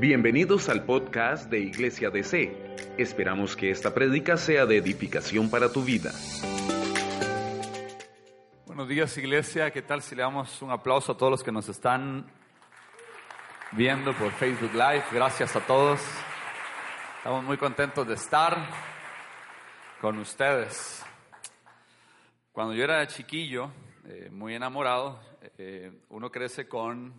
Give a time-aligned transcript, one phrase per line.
[0.00, 2.56] Bienvenidos al podcast de Iglesia DC.
[2.96, 6.10] Esperamos que esta prédica sea de edificación para tu vida.
[8.64, 11.68] Buenos días Iglesia, ¿qué tal si le damos un aplauso a todos los que nos
[11.68, 12.26] están
[13.72, 15.04] viendo por Facebook Live?
[15.12, 16.00] Gracias a todos.
[17.18, 18.56] Estamos muy contentos de estar
[20.00, 21.04] con ustedes.
[22.52, 23.70] Cuando yo era chiquillo,
[24.06, 25.20] eh, muy enamorado,
[25.58, 27.12] eh, uno crece con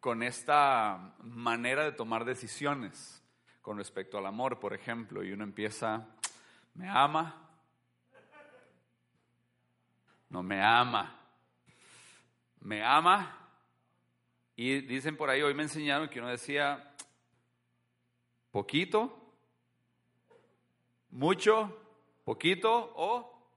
[0.00, 3.22] con esta manera de tomar decisiones
[3.62, 6.06] con respecto al amor, por ejemplo, y uno empieza,
[6.74, 7.48] ¿me ama?
[10.30, 11.14] No me ama.
[12.60, 13.36] ¿Me ama?
[14.56, 16.94] Y dicen por ahí, hoy me enseñaron que uno decía,
[18.50, 19.34] poquito,
[21.10, 21.76] mucho,
[22.24, 23.50] poquito o,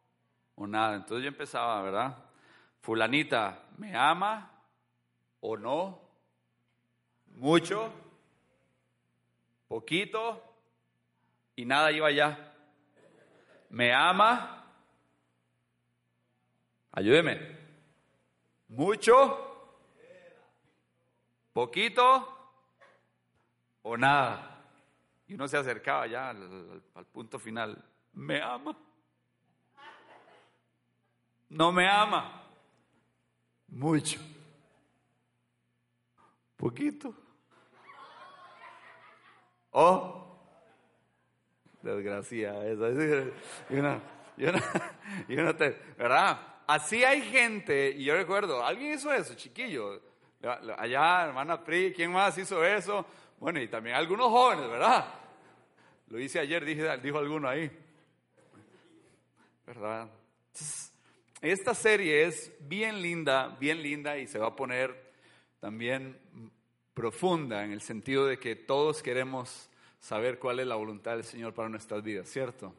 [0.56, 0.96] o nada.
[0.96, 2.18] Entonces yo empezaba, ¿verdad?
[2.82, 4.52] Fulanita, ¿me ama
[5.40, 6.01] o no?
[7.42, 7.92] Mucho,
[9.68, 10.40] poquito
[11.56, 12.54] y nada iba allá.
[13.72, 14.64] Me ama,
[16.92, 17.58] ayúdeme,
[18.68, 19.74] mucho,
[21.52, 22.28] poquito
[23.82, 24.64] o nada.
[25.26, 26.72] Y uno se acercaba ya al,
[27.12, 27.84] punto final.
[28.14, 28.78] Me ama.
[31.50, 32.44] No me ama.
[33.68, 34.20] Mucho.
[36.56, 37.31] Poquito.
[39.72, 40.22] Oh,
[41.82, 42.90] desgracia esa.
[43.70, 44.02] Y uno,
[44.38, 44.46] y
[45.36, 46.40] uno, y te, ¿verdad?
[46.68, 50.02] Así hay gente, y yo recuerdo, alguien hizo eso, chiquillo.
[50.78, 53.06] Allá, hermana Pri, ¿quién más hizo eso?
[53.40, 55.06] Bueno, y también algunos jóvenes, ¿verdad?
[56.08, 57.72] Lo hice ayer, dije, dijo alguno ahí.
[59.66, 60.10] ¿Verdad?
[61.42, 65.12] Esta serie es bien linda, bien linda y se va a poner
[65.60, 66.20] también
[66.94, 71.54] profunda en el sentido de que todos queremos saber cuál es la voluntad del Señor
[71.54, 72.74] para nuestras vidas, ¿cierto?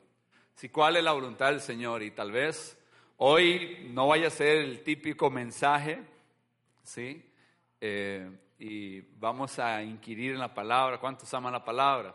[0.54, 2.78] Si cuál es la voluntad del Señor y tal vez
[3.16, 6.02] hoy no vaya a ser el típico mensaje,
[6.82, 7.24] ¿sí?
[7.80, 12.14] Eh, y vamos a inquirir en la palabra, ¿cuántos aman la palabra?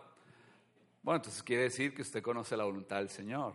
[1.01, 3.53] Bueno, entonces quiere decir que usted conoce la voluntad del Señor.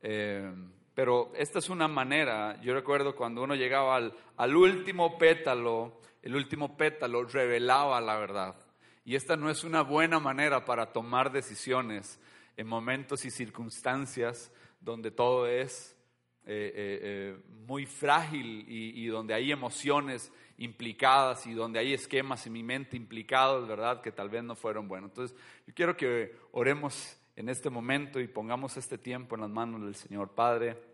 [0.00, 0.52] Eh,
[0.98, 6.34] pero esta es una manera, yo recuerdo cuando uno llegaba al, al último pétalo, el
[6.34, 8.56] último pétalo revelaba la verdad.
[9.04, 12.18] Y esta no es una buena manera para tomar decisiones
[12.56, 14.50] en momentos y circunstancias
[14.80, 15.96] donde todo es
[16.44, 22.44] eh, eh, eh, muy frágil y, y, donde hay emociones implicadas y donde hay esquemas
[22.48, 24.00] en mi mente implicados, ¿verdad?
[24.00, 25.10] Que tal vez no fueron buenos.
[25.10, 29.80] Entonces, yo quiero que oremos en este momento y pongamos este tiempo en las manos
[29.82, 30.30] del Señor.
[30.30, 30.87] Padre,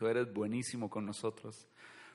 [0.00, 1.68] tú eres buenísimo con nosotros.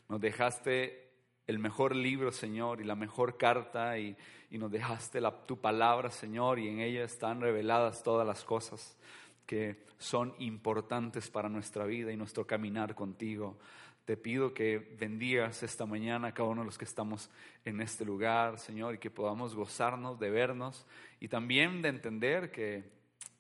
[0.09, 1.07] Nos dejaste
[1.46, 4.18] el mejor libro, Señor, y la mejor carta, y,
[4.50, 8.97] y nos dejaste la, tu palabra, Señor, y en ella están reveladas todas las cosas
[9.46, 13.59] que son importantes para nuestra vida y nuestro caminar contigo.
[14.06, 17.29] Te pido que bendigas esta mañana a cada uno de los que estamos
[17.66, 20.88] en este lugar, Señor, y que podamos gozarnos de vernos
[21.19, 22.84] y también de entender que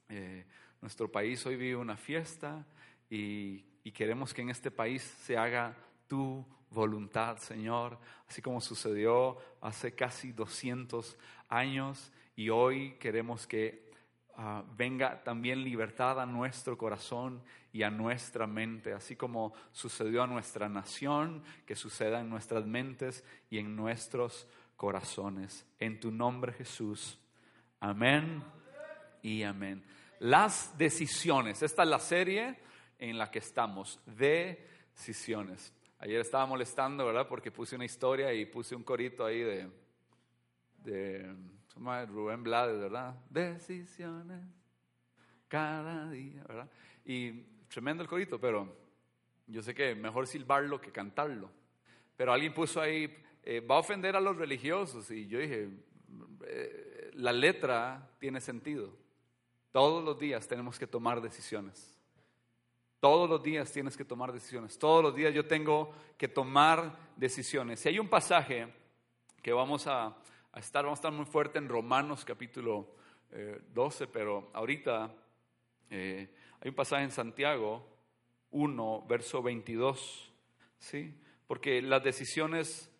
[0.07, 0.45] eh,
[0.83, 2.63] nuestro país hoy vive una fiesta
[3.09, 9.37] y, y queremos que en este país se haga tu voluntad, Señor, así como sucedió
[9.61, 11.15] hace casi 200
[11.49, 13.91] años y hoy queremos que
[14.39, 20.27] uh, venga también libertad a nuestro corazón y a nuestra mente, así como sucedió a
[20.27, 25.63] nuestra nación, que suceda en nuestras mentes y en nuestros corazones.
[25.79, 27.19] En tu nombre Jesús.
[27.79, 28.43] Amén
[29.21, 29.85] y amén.
[30.17, 31.61] Las decisiones.
[31.61, 32.65] Esta es la serie
[32.99, 33.99] en la que estamos.
[34.05, 35.73] Decisiones.
[35.99, 37.27] Ayer estaba molestando, ¿verdad?
[37.27, 39.69] Porque puse una historia y puse un corito ahí de,
[40.83, 41.35] de
[42.07, 43.15] Rubén Blades, ¿verdad?
[43.29, 44.41] Decisiones
[45.47, 46.69] cada día, ¿verdad?
[47.05, 47.31] Y
[47.67, 48.75] tremendo el corito, pero
[49.47, 51.49] yo sé que mejor silbarlo que cantarlo.
[52.17, 55.11] Pero alguien puso ahí, eh, va a ofender a los religiosos.
[55.11, 55.69] Y yo dije,
[56.45, 58.93] eh, la letra tiene sentido.
[59.71, 61.94] Todos los días tenemos que tomar decisiones.
[63.05, 64.79] Todos los días tienes que tomar decisiones.
[64.79, 67.79] Todos los días yo tengo que tomar decisiones.
[67.79, 68.67] Si hay un pasaje
[69.43, 70.17] que vamos a,
[70.55, 72.95] estar, vamos a estar muy fuerte en Romanos capítulo
[73.29, 75.13] eh, 12, pero ahorita
[75.91, 77.87] eh, hay un pasaje en Santiago
[78.49, 80.33] 1, verso 22,
[80.79, 81.15] ¿sí?
[81.45, 82.91] Porque las decisiones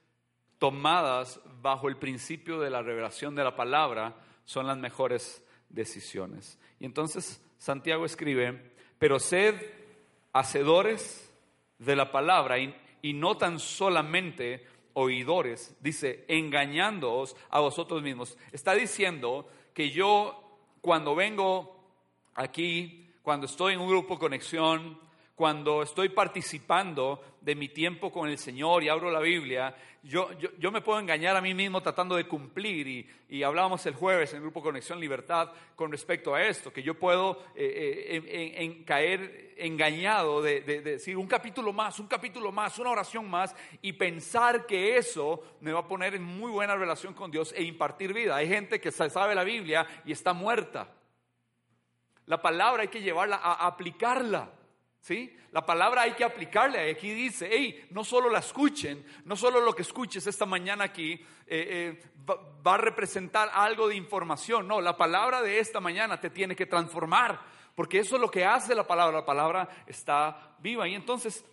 [0.59, 6.59] tomadas bajo el principio de la revelación de la palabra son las mejores decisiones.
[6.79, 9.83] Y entonces Santiago escribe, pero sed
[10.35, 11.33] hacedores
[11.79, 18.37] de la palabra y, no tan solamente oidores, dice, engañándoos a vosotros mismos.
[18.51, 21.79] Está diciendo que yo cuando vengo
[22.33, 24.99] aquí, cuando estoy en un grupo conexión,
[25.35, 30.29] cuando estoy participando de mi tiempo con el Señor y abro la Biblia, yo,
[30.59, 32.87] yo, me puedo engañar a mí mismo tratando de cumplir.
[32.87, 36.83] Y, y, hablábamos el jueves en el grupo Conexión Libertad con respecto a esto, que
[36.83, 42.51] yo puedo eh, eh, en, caer engañado de, de, decir un capítulo más, un capítulo
[42.51, 46.75] más, una oración más, y pensar que eso me va a poner en muy buena
[46.75, 48.35] relación con Dios e impartir vida.
[48.35, 50.87] Hay gente que sabe la Biblia y está muerta.
[52.27, 54.51] La palabra hay que llevarla a aplicarla.
[55.05, 55.31] ¿Sí?
[55.51, 56.89] La palabra hay que aplicarle.
[56.89, 61.11] Aquí dice, hey, no solo la escuchen, no solo lo que escuches esta mañana aquí
[61.11, 64.67] eh, eh, va, a representar algo de información.
[64.67, 67.39] No, la palabra de esta mañana te tiene que transformar,
[67.75, 69.19] porque eso es lo que hace la palabra.
[69.19, 70.87] La palabra está viva.
[70.87, 71.45] Y entonces,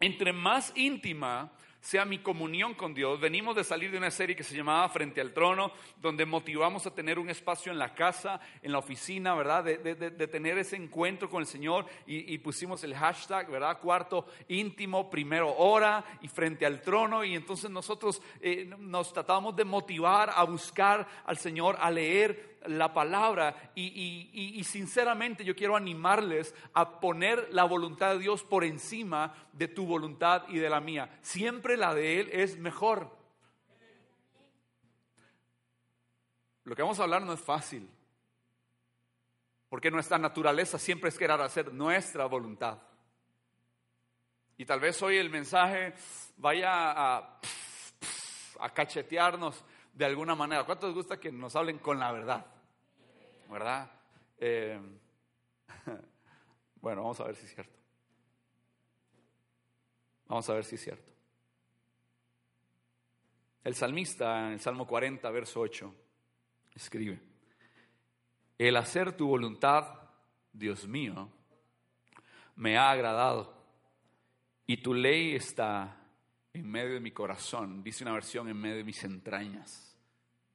[0.00, 1.52] entre más íntima
[1.86, 3.20] sea mi comunión con Dios.
[3.20, 5.70] Venimos de salir de una serie que se llamaba Frente al Trono,
[6.02, 9.62] donde motivamos a tener un espacio en la casa, en la oficina, ¿verdad?
[9.62, 13.78] De, tener ese encuentro con el Señor y, pusimos el hashtag, ¿verdad?
[13.78, 17.22] Cuarto íntimo, primero hora y frente al trono.
[17.22, 22.92] Y entonces nosotros eh, nos tratábamos de motivar a buscar al Señor, a leer la
[22.92, 29.68] palabra y, sinceramente yo quiero animarles a poner la voluntad de Dios por encima de
[29.68, 31.18] tu voluntad y de la mía.
[31.22, 33.10] Siempre la de Él es mejor.
[36.64, 37.88] Lo que vamos a hablar no es fácil,
[39.68, 42.78] porque nuestra naturaleza siempre es querer hacer nuestra voluntad.
[44.58, 45.94] Y tal vez hoy el mensaje
[46.38, 47.40] vaya a,
[48.72, 50.64] cachetearnos de alguna manera.
[50.64, 52.46] ¿Cuántos gusta que nos hablen con la verdad?
[53.50, 53.90] ¿Verdad?
[54.38, 54.80] Eh,
[56.80, 57.78] bueno, vamos a ver si es cierto.
[60.26, 61.12] Vamos a ver si es cierto.
[63.62, 65.94] El salmista en el Salmo 40, verso 8,
[66.74, 67.20] escribe,
[68.58, 70.08] el hacer tu voluntad,
[70.52, 71.28] Dios mío,
[72.54, 73.54] me ha agradado
[74.66, 76.00] y tu ley está
[76.52, 79.98] en medio de mi corazón, dice una versión en medio de mis entrañas,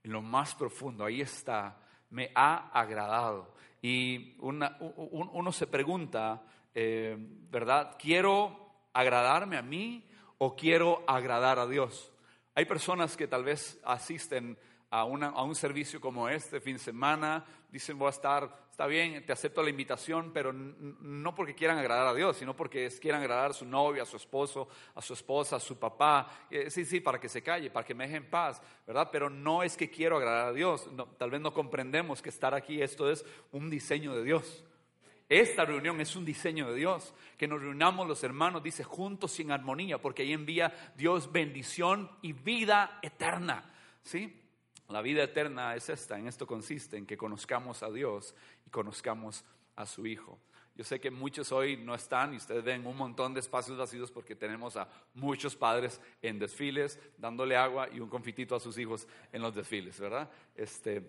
[0.04, 1.80] en lo más profundo, ahí está
[2.12, 3.54] me ha agradado.
[3.82, 6.44] Y uno se pregunta,
[6.74, 7.16] eh,
[7.50, 7.98] ¿verdad?
[7.98, 12.14] ¿Quiero agradarme a mí o quiero agradar a Dios?
[12.54, 14.58] Hay personas que tal vez asisten
[14.92, 19.26] a, a un servicio como este fin de semana, dicen voy a estar, está bien,
[19.26, 23.52] te acepto la invitación, pero no porque quieran agradar a Dios, sino porque quieran agradar
[23.52, 26.48] a su novia, a su esposo, a su esposa, a su papá.
[26.50, 29.10] Eh, sí, sí, para que se calle, para que me deje en paz, ¿verdad?
[29.12, 30.90] Pero no es que quiero agradar a Dios.
[31.18, 34.66] tal vez no comprendemos que estar aquí, esto es un diseño de Dios.
[35.30, 39.50] Esta reunión es un diseño de Dios, que nos reunamos los hermanos, dice, juntos sin
[39.50, 43.64] armonía, porque ahí envía Dios bendición y vida eterna.
[44.04, 44.41] ¿Sí?
[44.92, 48.36] La vida eterna es esta, en esto consiste, en que conozcamos a Dios
[48.66, 49.46] y conozcamos
[49.76, 50.38] a su Hijo.
[50.76, 54.10] Yo sé que muchos hoy no están y ustedes ven un montón de espacios vacíos
[54.10, 59.08] porque tenemos a muchos padres en desfiles dándole agua y un confitito a sus hijos
[59.32, 60.30] en los desfiles, ¿verdad?
[60.56, 61.02] Este,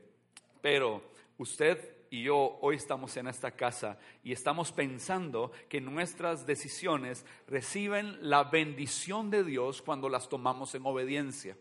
[0.60, 1.02] pero
[1.38, 8.18] usted y yo hoy estamos en esta casa y estamos pensando que nuestras decisiones reciben
[8.20, 11.56] la bendición de Dios cuando las tomamos en obediencia.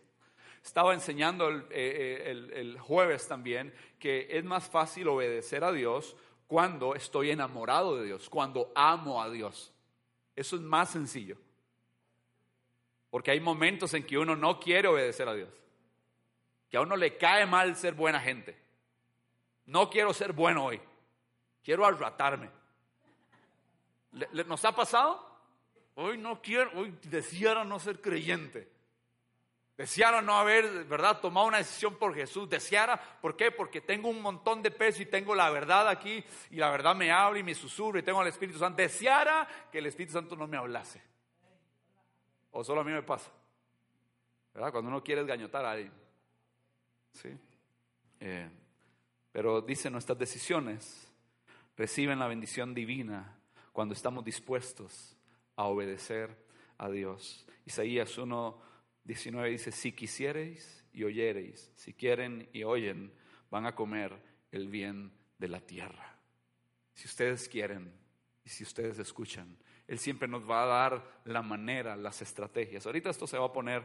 [0.62, 6.94] Estaba enseñando eh, eh, el, jueves también que es más fácil obedecer a Dios cuando
[6.94, 9.72] estoy enamorado de Dios, cuando amo a Dios.
[10.36, 11.36] Eso es más sencillo.
[13.10, 15.50] Porque hay momentos en que uno no quiere obedecer a Dios.
[16.70, 18.58] Que a uno le cae mal ser buena gente.
[19.66, 20.80] No quiero ser bueno hoy.
[21.62, 22.50] Quiero arratarme.
[24.46, 25.32] ¿Nos ha pasado?
[25.94, 28.71] Hoy no quiero, hoy deseara no ser creyente.
[29.76, 32.48] Deseara no haber, ¿verdad?, tomado una decisión por Jesús.
[32.48, 33.50] Deseara, ¿por qué?
[33.50, 37.10] Porque tengo un montón de peso y tengo la verdad aquí y la verdad me
[37.10, 38.82] habla y me susurra y tengo al Espíritu Santo.
[38.82, 41.02] Deseara que el Espíritu Santo no me hablase.
[42.50, 43.30] O solo a mí me pasa.
[44.52, 44.70] ¿Verdad?
[44.70, 45.92] Cuando uno quiere gañotar a alguien.
[47.12, 47.30] ¿Sí?
[48.20, 48.50] Eh,
[49.32, 51.10] pero dice, nuestras decisiones
[51.76, 53.38] reciben la bendición divina
[53.72, 55.16] cuando estamos dispuestos
[55.56, 56.36] a obedecer
[56.76, 57.46] a Dios.
[57.64, 58.71] Isaías 1
[59.04, 63.12] 19 dice, si quisiereis y oyereis, si quieren y oyen,
[63.50, 64.16] van a comer
[64.50, 66.18] el bien de la tierra.
[66.94, 67.92] Si ustedes quieren
[68.44, 69.56] y si ustedes escuchan,
[69.88, 72.86] Él siempre nos va a dar la manera, las estrategias.
[72.86, 73.84] Ahorita esto se va a poner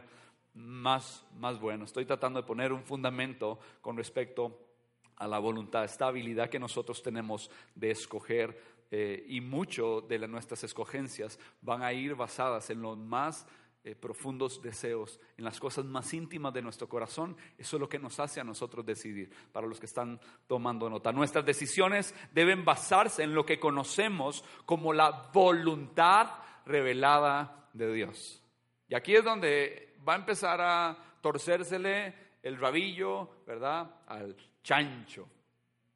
[0.54, 1.84] más, más bueno.
[1.84, 4.68] Estoy tratando de poner un fundamento con respecto
[5.16, 8.56] a la voluntad, esta habilidad que nosotros tenemos de escoger
[8.90, 13.46] eh, y mucho de nuestras escogencias van a ir basadas en lo más
[13.88, 17.98] eh, profundos deseos, en las cosas más íntimas de nuestro corazón, eso es lo que
[17.98, 21.10] nos hace a nosotros decidir, para los que están tomando nota.
[21.10, 26.28] Nuestras decisiones deben basarse en lo que conocemos como la voluntad
[26.66, 28.42] revelada de Dios.
[28.88, 34.02] Y aquí es donde va a empezar a torcérsele el rabillo, ¿verdad?
[34.06, 35.26] Al chancho.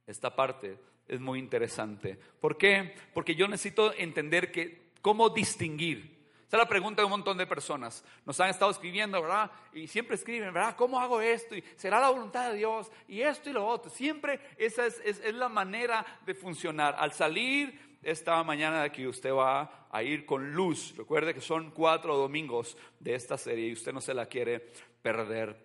[0.07, 2.19] Esta parte es muy interesante.
[2.41, 2.95] ¿Por qué?
[3.13, 6.12] Porque yo necesito entender que cómo distinguir.
[6.53, 8.05] Es la pregunta de un montón de personas.
[8.27, 9.51] Nos han estado escribiendo, ¿verdad?
[9.73, 10.77] Y siempre escriben, ¿verdad?
[10.77, 11.57] ¿Cómo hago esto?
[11.57, 12.93] Y será la voluntad de Dios.
[13.09, 13.91] Y esto y lo otro.
[13.91, 16.95] Siempre esa es, es la manera de funcionar.
[16.99, 20.95] Al salir esta mañana de aquí usted va a ir con luz.
[20.95, 24.61] Recuerde que son cuatro domingos de esta serie y usted no se la quiere
[25.01, 25.57] perder.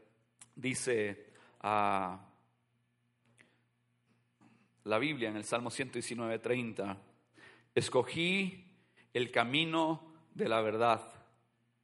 [0.56, 2.17] Dice ah,
[4.86, 6.98] la Biblia en el Salmo 119, 30,
[7.75, 8.72] escogí
[9.13, 10.07] el camino
[10.38, 11.01] de la verdad,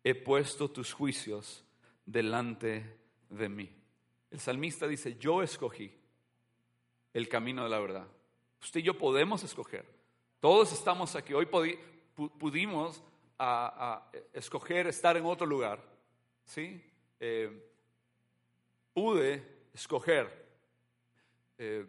[0.03, 1.65] he puesto tus juicios
[2.05, 2.97] delante
[3.29, 3.69] de mí.
[4.29, 5.91] El salmista dice, yo escogí
[7.13, 8.07] el camino de la verdad.
[8.61, 9.85] Usted y yo podemos escoger.
[10.39, 11.33] Todos estamos aquí.
[11.33, 11.47] Hoy
[12.15, 13.01] pudimos
[14.31, 15.79] escoger estar en otro lugar.
[16.45, 16.81] ¿sí?
[17.19, 17.71] Eh,
[18.93, 19.43] pude
[19.73, 20.45] escoger
[21.57, 21.85] eh,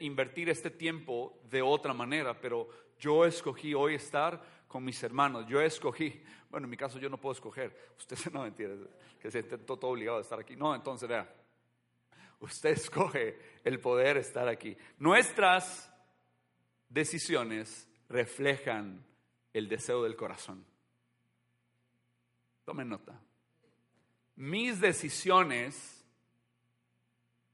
[0.00, 2.68] invertir este tiempo de otra manera, pero
[2.98, 5.46] yo escogí hoy estar con mis hermanos.
[5.48, 7.94] Yo escogí, bueno, en mi caso yo no puedo escoger.
[7.98, 8.88] Usted no entiende
[9.20, 10.56] que se todo obligado a estar aquí.
[10.56, 11.32] No, entonces vea,
[12.40, 14.76] usted escoge el poder estar aquí.
[14.98, 15.92] Nuestras
[16.88, 19.04] decisiones reflejan
[19.52, 20.64] el deseo del corazón.
[22.64, 23.20] Tomen nota.
[24.36, 25.97] Mis decisiones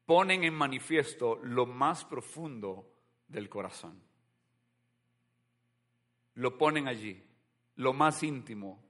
[0.07, 2.91] ponen en manifiesto lo más profundo
[3.29, 4.01] del corazón.
[6.35, 7.23] Lo ponen allí,
[7.77, 8.83] lo más íntimo.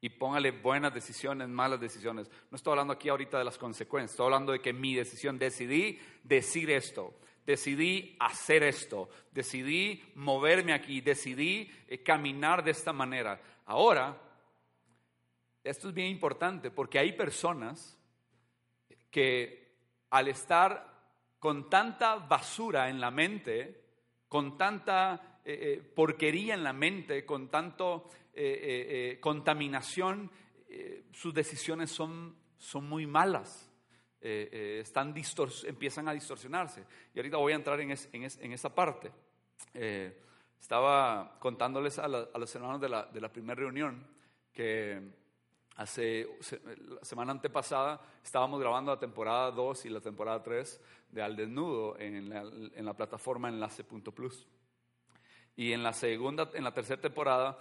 [0.00, 2.28] Y póngale buenas decisiones, malas decisiones.
[2.50, 6.00] No estoy hablando aquí ahorita de las consecuencias, estoy hablando de que mi decisión, decidí
[6.24, 7.14] decir esto,
[7.46, 13.40] decidí hacer esto, decidí moverme aquí, decidí eh, caminar de esta manera.
[13.66, 14.20] Ahora,
[15.62, 17.96] esto es bien importante porque hay personas
[19.08, 19.61] que
[20.12, 20.90] al estar
[21.38, 23.82] con tanta basura en la mente,
[24.28, 28.08] con tanta eh, eh, porquería en la mente, con tanto
[29.20, 30.30] contaminación,
[31.12, 33.70] sus decisiones son, son muy malas.
[34.24, 35.12] Eh, eh, están
[35.66, 36.84] empiezan a distorsionarse.
[37.12, 39.10] Y ahorita voy a entrar en, en, esa parte.
[39.74, 40.16] Eh,
[40.60, 44.06] estaba contándoles a, los hermanos de la, de la primera reunión
[44.52, 45.21] que
[45.76, 46.28] hace
[46.88, 51.98] la semana antepasada estábamos grabando la temporada 2 y la temporada 3 de Al Desnudo
[51.98, 54.46] en la, en la plataforma enlace.plus.
[55.56, 57.58] Y en la segunda, en la tercera temporada,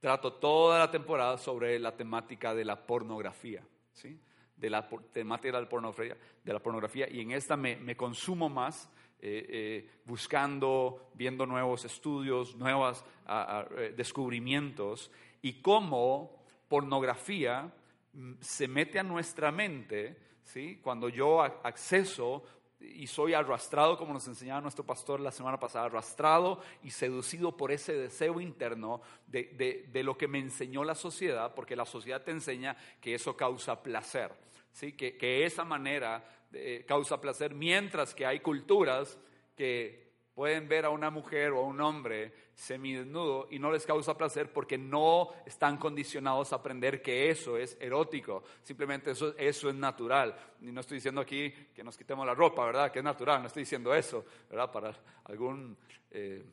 [0.00, 3.66] trato toda la temporada sobre la temática de la pornografía.
[3.92, 4.18] ¿sí?
[4.56, 8.90] de la temática de la pornografía, de la pornografía y en esta me, consumo más
[9.20, 15.10] eh, eh, buscando, viendo nuevos estudios, nuevos eh, descubrimientos
[15.42, 16.43] y cómo
[16.74, 17.72] pornografía
[18.14, 20.80] mm, se mete a nuestra mente, ¿sí?
[20.82, 22.42] cuando yo acceso
[22.80, 27.70] y soy arrastrado, como nos enseñaba nuestro pastor la semana pasada, arrastrado y seducido por
[27.70, 32.32] ese deseo interno de, de, lo que me enseñó la sociedad, porque la sociedad te
[32.32, 34.32] enseña que eso causa placer,
[34.72, 34.94] ¿sí?
[34.94, 39.16] que, que esa manera eh, causa placer, mientras que hay culturas
[39.54, 40.03] que
[40.34, 44.52] pueden ver a una mujer o a un hombre semidesnudo y no les causa placer
[44.52, 48.42] porque no están condicionados a aprender que eso es erótico.
[48.62, 50.36] Simplemente eso, eso es natural.
[50.60, 52.90] Y no estoy diciendo aquí que nos quitemos la ropa, ¿verdad?
[52.90, 53.42] Que es natural.
[53.42, 54.70] No estoy diciendo eso, ¿verdad?
[54.72, 54.92] Para
[55.24, 55.76] algún...
[56.10, 56.44] Eh,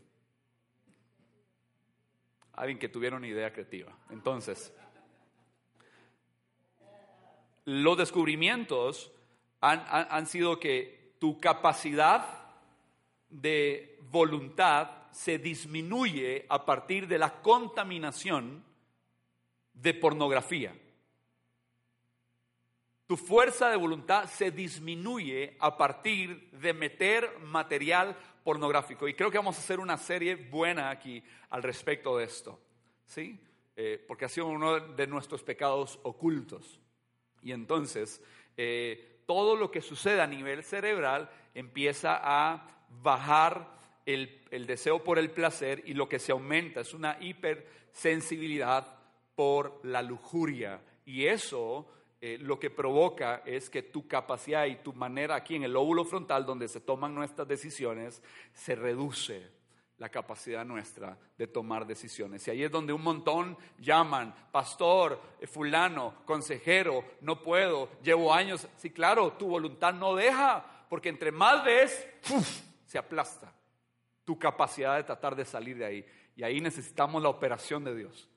[2.53, 3.97] alguien que tuviera una idea creativa.
[4.11, 4.71] Entonces,
[7.65, 9.11] los descubrimientos
[9.61, 12.40] han, han sido que tu capacidad
[13.31, 18.63] de voluntad se disminuye a partir de la contaminación
[19.73, 20.73] de pornografía.
[23.07, 29.07] Tu fuerza de voluntad se disminuye a partir de meter material pornográfico.
[29.07, 32.59] Y creo que vamos a hacer una serie buena aquí al respecto de esto.
[33.05, 33.37] ¿Sí?
[33.75, 36.79] Eh, porque ha sido uno de nuestros pecados ocultos.
[37.41, 38.21] Y entonces,
[38.55, 42.67] eh, todo lo que sucede a nivel cerebral empieza a
[43.01, 43.71] bajar
[44.05, 48.95] el, deseo por el placer y lo que se aumenta es una hipersensibilidad
[49.35, 50.81] por la lujuria.
[51.05, 51.87] Y eso
[52.19, 56.05] eh, lo que provoca es que tu capacidad y tu manera aquí en el lóbulo
[56.05, 58.21] frontal, donde se toman nuestras decisiones,
[58.53, 59.61] se reduce.
[59.97, 62.47] la capacidad nuestra de tomar decisiones.
[62.47, 68.67] Y ahí es donde un montón llaman, pastor, eh, fulano, consejero, no puedo, llevo años.
[68.77, 72.07] Sí, claro, tu voluntad no deja, porque entre más ves,
[72.91, 73.53] se aplasta
[74.25, 76.05] tu capacidad de tratar de salir de ahí.
[76.35, 78.27] Y ahí necesitamos la operación de Dios.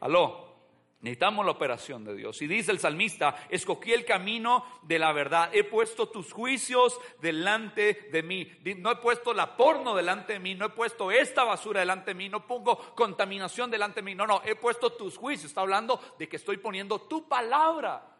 [0.00, 0.56] Aló.
[1.02, 2.42] Necesitamos la operación de Dios.
[2.42, 5.50] Y dice el salmista, escogí el camino de la verdad.
[5.52, 8.50] He puesto tus juicios delante de mí.
[8.78, 10.56] No he puesto la porno delante de mí.
[10.56, 12.28] No he puesto esta basura delante de mí.
[12.28, 14.16] No pongo contaminación delante de mí.
[14.16, 15.50] No, no, he puesto tus juicios.
[15.50, 18.15] Está hablando de que estoy poniendo tu palabra.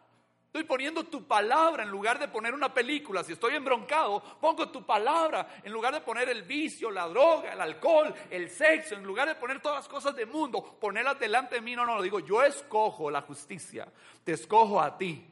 [0.47, 3.21] Estoy poniendo tu palabra en lugar de poner una película.
[3.21, 7.59] Si estoy embroncado, pongo tu palabra en lugar de poner el vicio, la droga, el
[7.59, 11.61] alcohol, el sexo, en lugar de poner todas las cosas del mundo, ponerlas delante de
[11.61, 11.75] mí.
[11.75, 13.87] No, no, lo digo, yo escojo la justicia,
[14.23, 15.23] te escojo a ti.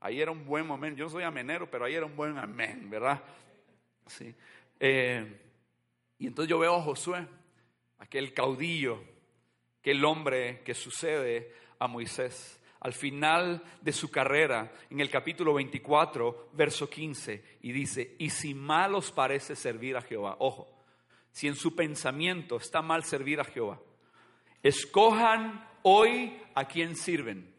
[0.00, 0.98] Ahí era un buen momento.
[0.98, 3.22] Yo no soy amenero, pero ahí era un buen amén, ¿verdad?
[4.06, 4.34] Sí.
[4.78, 5.40] Eh,
[6.18, 7.26] y entonces yo veo a Josué,
[7.98, 9.02] aquel caudillo,
[9.80, 12.55] aquel hombre que sucede a Moisés
[12.86, 18.54] al final de su carrera, en el capítulo 24, verso 15, y dice, y si
[18.54, 20.68] mal os parece servir a Jehová, ojo,
[21.32, 23.80] si en su pensamiento está mal servir a Jehová,
[24.62, 27.52] escojan hoy a quien sirven,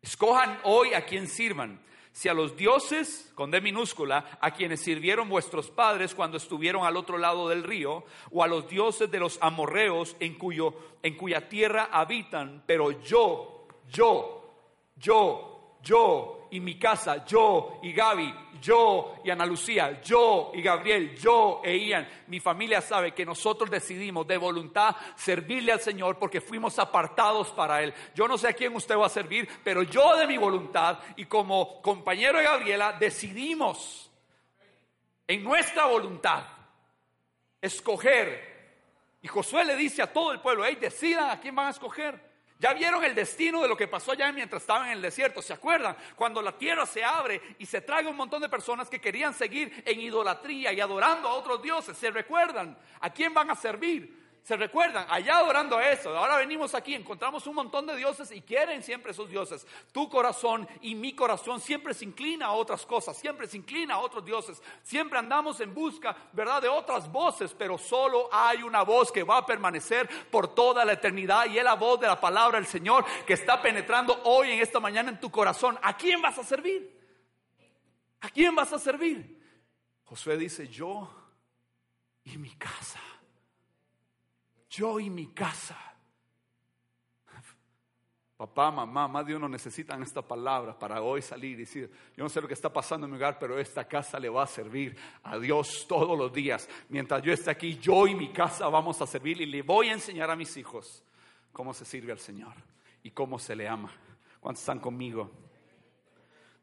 [0.00, 1.78] escojan hoy a quien sirvan,
[2.10, 6.96] si a los dioses, con D minúscula, a quienes sirvieron vuestros padres cuando estuvieron al
[6.96, 11.46] otro lado del río, o a los dioses de los amorreos en, cuyo, en cuya
[11.50, 13.59] tierra habitan, pero yo,
[13.90, 14.54] yo,
[14.96, 21.16] yo, yo y mi casa, yo y Gaby, yo y Ana Lucía, yo y Gabriel,
[21.16, 22.08] yo e Ian.
[22.26, 27.82] Mi familia sabe que nosotros decidimos de voluntad servirle al Señor porque fuimos apartados para
[27.82, 27.94] Él.
[28.14, 31.26] Yo no sé a quién usted va a servir, pero yo de mi voluntad y
[31.26, 34.10] como compañero de Gabriela decidimos
[35.26, 36.44] en nuestra voluntad
[37.60, 38.50] escoger.
[39.22, 42.29] Y Josué le dice a todo el pueblo, hey, decidan a quién van a escoger.
[42.60, 45.40] Ya vieron el destino de lo que pasó allá mientras estaban en el desierto.
[45.40, 45.96] ¿Se acuerdan?
[46.14, 49.82] Cuando la tierra se abre y se trae un montón de personas que querían seguir
[49.86, 51.96] en idolatría y adorando a otros dioses.
[51.96, 52.76] ¿Se recuerdan?
[53.00, 54.29] ¿A quién van a servir?
[54.42, 55.06] ¿Se recuerdan?
[55.08, 56.16] Allá adorando a eso.
[56.16, 59.66] Ahora venimos aquí, encontramos un montón de dioses y quieren siempre esos dioses.
[59.92, 63.98] Tu corazón y mi corazón siempre se inclina a otras cosas, siempre se inclina a
[63.98, 64.62] otros dioses.
[64.82, 69.38] Siempre andamos en busca, ¿verdad?, de otras voces, pero solo hay una voz que va
[69.38, 73.04] a permanecer por toda la eternidad y es la voz de la palabra del Señor
[73.26, 75.78] que está penetrando hoy en esta mañana en tu corazón.
[75.82, 76.98] ¿A quién vas a servir?
[78.20, 79.38] ¿A quién vas a servir?
[80.04, 81.08] Josué dice, yo
[82.24, 83.00] y mi casa
[84.70, 85.76] yo y mi casa.
[88.36, 92.30] Papá, mamá, más de uno necesitan esta palabra para hoy salir y decir, yo no
[92.30, 94.96] sé lo que está pasando en mi hogar, pero esta casa le va a servir
[95.24, 96.66] a Dios todos los días.
[96.88, 99.92] Mientras yo esté aquí, yo y mi casa vamos a servir y le voy a
[99.92, 101.04] enseñar a mis hijos
[101.52, 102.54] cómo se sirve al Señor
[103.02, 103.92] y cómo se le ama.
[104.40, 105.30] ¿Cuántos están conmigo?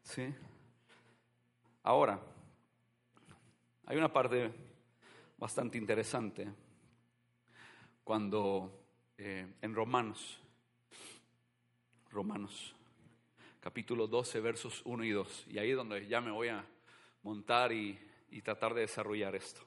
[0.02, 0.34] ¿Sí?
[1.84, 2.18] Ahora,
[3.86, 4.52] hay una parte
[5.36, 6.48] bastante interesante
[8.08, 8.72] cuando
[9.18, 10.40] eh, en Romanos,
[12.10, 12.74] Romanos,
[13.60, 16.64] capítulo 12, versos 1 y 2, y ahí es donde ya me voy a
[17.22, 17.98] montar y,
[18.30, 19.60] y tratar de desarrollar esto.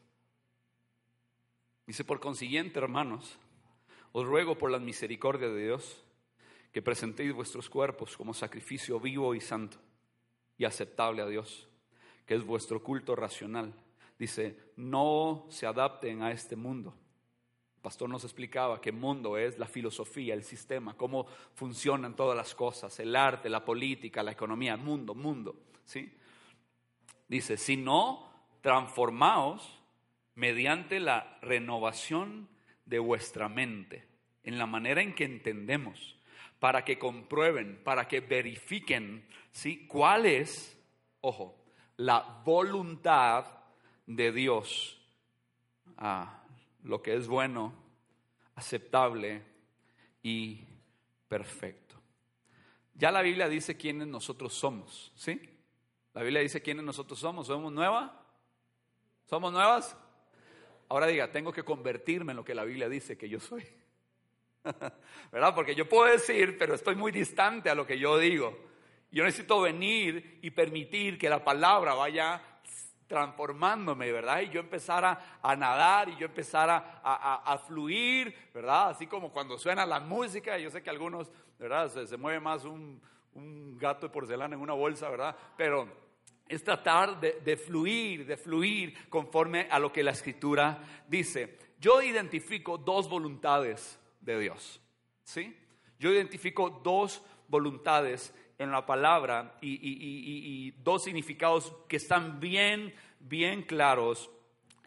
[1.86, 3.38] Dice, por consiguiente, hermanos,
[4.12, 6.04] os ruego por la misericordia de Dios
[6.71, 9.77] que presentéis vuestros cuerpos como sacrificio vivo y santo
[10.58, 11.67] y aceptable a Dios,
[12.25, 13.71] que es vuestro culto racional.
[14.17, 16.95] Dice, no se adapten a este mundo
[17.82, 23.00] pastor nos explicaba que mundo es la filosofía, el sistema, cómo funcionan todas las cosas,
[23.00, 25.56] el arte, la política, la economía, mundo, mundo.
[25.86, 26.13] ¿sí?
[27.28, 29.80] Dice, si no, transformaos
[30.36, 32.48] mediante la renovación
[32.86, 34.08] de vuestra mente,
[34.44, 36.17] en la manera en que entendemos,
[36.60, 39.88] para que comprueben, para que verifiquen ¿sí?
[39.88, 40.78] cuál es,
[41.22, 41.58] ojo,
[41.98, 43.46] la voluntad
[44.06, 45.00] de Dios.
[45.98, 46.40] Ah,
[46.84, 47.74] lo que es bueno,
[48.56, 49.44] aceptable
[50.24, 50.60] y
[51.28, 51.96] perfecto.
[52.94, 55.39] Ya la Biblia dice quiénes nosotros somos, ¿sí?
[56.13, 57.48] La Biblia dice quiénes nosotros somos.
[57.48, 58.12] ¿Somos nuevas?
[59.26, 59.96] ¿Somos nuevas?
[60.89, 63.65] Ahora diga, tengo que convertirme en lo que la Biblia dice que yo soy.
[65.32, 65.56] ¿Verdad?
[65.56, 68.58] Porque yo puedo decir, pero estoy muy distante a lo que yo digo.
[69.10, 72.41] Yo necesito venir y permitir que la palabra vaya
[73.12, 74.39] transformándome, ¿verdad?
[74.39, 78.91] Y yo empezara a nadar y yo empezara a, fluir, ¿verdad?
[78.91, 81.89] Así como cuando suena la música, yo sé que algunos, ¿verdad?
[82.08, 83.02] Se, mueve más un,
[83.78, 85.36] gato de porcelana en una bolsa, ¿verdad?
[85.58, 85.89] Pero
[86.47, 91.58] es tratar de, de, fluir, de fluir conforme a lo que la escritura dice.
[91.82, 94.80] Yo identifico dos voluntades de Dios,
[95.26, 95.54] ¿sí?
[96.00, 104.30] Yo identifico dos voluntades en la palabra y, dos significados que están bien, bien claros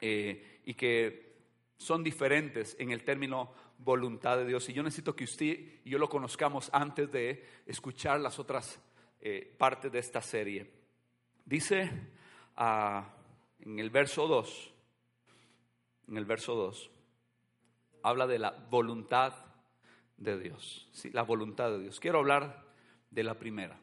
[0.00, 1.34] eh, y que
[1.76, 4.68] son diferentes en el término voluntad de Dios.
[4.68, 8.80] Y yo necesito que usted y yo lo conozcamos antes de escuchar las otras
[9.20, 10.70] eh, partes de esta serie.
[11.44, 11.90] Dice
[12.56, 13.12] ah,
[13.60, 14.72] en el verso 2,
[16.08, 16.90] en el verso 2,
[18.04, 19.34] habla de la voluntad
[20.16, 21.10] de Dios, ¿sí?
[21.10, 21.98] la voluntad de Dios.
[21.98, 22.63] Quiero hablar
[23.14, 23.78] de la primera.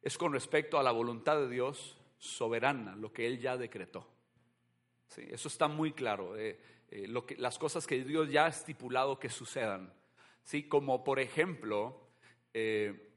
[0.00, 4.08] Es con respecto a la voluntad de Dios soberana, lo que Él ya decretó.
[5.06, 9.28] Sí, eso está muy claro, eh, eh, las cosas que Dios ya ha estipulado que
[9.28, 9.92] sucedan.
[10.42, 10.64] ¿sí?
[10.64, 12.08] Como por ejemplo,
[12.54, 13.12] eh,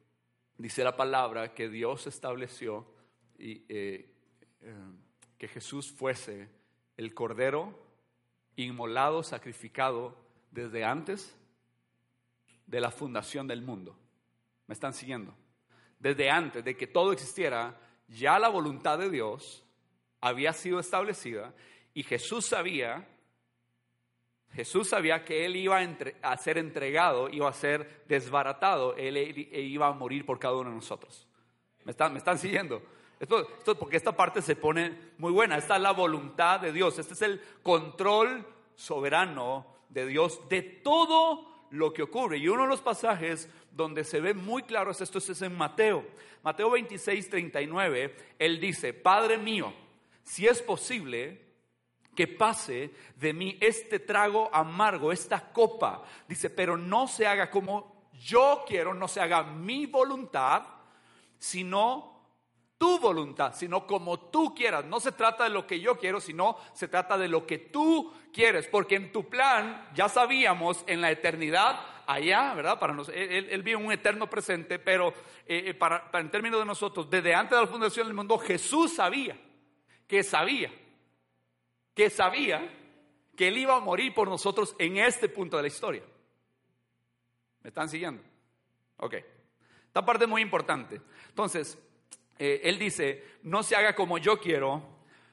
[0.58, 2.86] dice la palabra que Dios estableció
[3.38, 3.62] y,
[5.38, 6.49] que Jesús fuese
[6.97, 7.78] el cordero
[8.56, 10.17] inmolado, sacrificado
[10.49, 11.38] desde antes
[12.65, 13.95] de la fundación del mundo.
[14.67, 15.34] ¿Me están siguiendo?
[15.99, 19.63] Desde antes de que todo existiera, ya la voluntad de Dios
[20.21, 21.54] había sido establecida
[21.93, 23.08] y Jesús sabía,
[24.54, 25.80] Jesús sabía que Él iba
[26.21, 30.75] a, ser entregado, iba a ser desbaratado, Él iba a morir por cada uno de
[30.75, 31.28] nosotros.
[31.84, 32.82] ¿Me están, me están siguiendo?
[33.19, 35.58] Esto, esto porque esta parte se pone muy buena.
[35.58, 36.97] Esta es la voluntad de Dios.
[36.99, 42.38] Este es el control soberano de Dios de todo lo que ocurre.
[42.38, 46.05] Y uno de los pasajes donde se ve muy claro esto es en Mateo.
[46.43, 49.73] Mateo 26, 39, él dice, Padre mío,
[50.23, 51.41] si es posible
[52.15, 56.03] que pase de mí este trago amargo, esta copa.
[56.27, 60.63] Dice, pero no se haga como yo quiero, no se haga mi voluntad,
[61.38, 62.14] sino
[62.77, 64.85] tu voluntad, sino como tú quieras.
[64.85, 68.13] No se trata de lo que yo quiero, sino se trata de lo que tú
[68.33, 68.67] quieres.
[68.67, 72.79] Porque en tu plan, ya sabíamos, en la eternidad, allá, ¿verdad?
[72.79, 75.09] Para nos, él, él vio un eterno presente, pero
[75.45, 78.95] eh, eh, para, en términos de nosotros, desde antes de la fundación del mundo, Jesús
[78.95, 79.38] sabía,
[80.07, 80.71] que sabía,
[81.93, 82.81] que sabía
[83.35, 86.03] que Él iba a morir por nosotros en este punto de la historia.
[87.61, 88.21] ¿Me están siguiendo?
[88.97, 89.15] Ok.
[89.88, 91.01] Esta parte es muy importante.
[91.29, 91.77] Entonces,
[92.38, 94.84] eh, él dice, no se haga como yo quiero,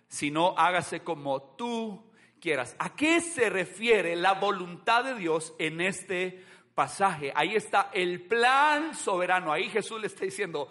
[0.09, 2.77] sino hágase como tú quieras.
[2.79, 7.33] ¿A qué se refiere la voluntad de Dios en este pasaje?
[7.35, 9.53] Ahí está el plan soberano.
[9.53, 10.69] Ahí Jesús le está diciendo,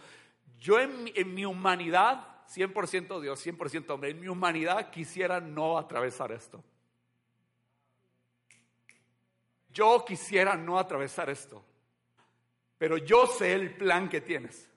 [0.60, 6.32] yo en, en mi humanidad, 100% Dios, 100% hombre, en mi humanidad quisiera no atravesar
[6.32, 6.64] esto.
[9.70, 11.64] Yo quisiera no atravesar esto.
[12.78, 14.71] Pero yo sé el plan que tienes.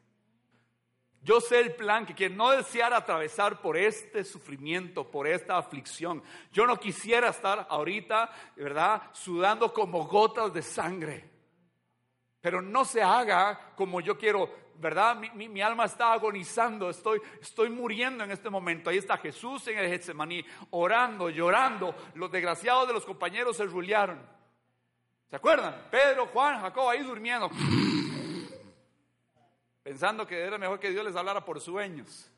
[1.24, 6.22] Yo sé el plan que quien no deseara atravesar por este sufrimiento, por esta aflicción.
[6.52, 9.04] Yo no quisiera estar ahorita, ¿verdad?
[9.12, 11.30] Sudando como gotas de sangre.
[12.42, 15.16] Pero no se haga como yo quiero, ¿verdad?
[15.16, 18.90] Mi, mi, alma está agonizando, estoy, estoy muriendo en este momento.
[18.90, 21.94] Ahí está Jesús en el Getsemaní, orando, llorando.
[22.16, 24.20] Los desgraciados de los compañeros se rulearon.
[25.30, 25.86] ¿Se acuerdan?
[25.90, 27.48] Pedro, Juan, Jacob ahí durmiendo
[29.84, 32.32] pensando que era mejor que Dios les hablara por sueños.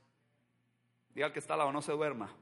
[1.15, 2.35] Diga que está al lado, no se duerma.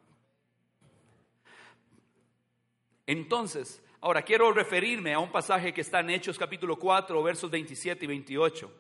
[3.06, 8.06] Entonces, ahora quiero referirme a un pasaje que está en Hechos capítulo 4, versos 27
[8.06, 8.72] y 28,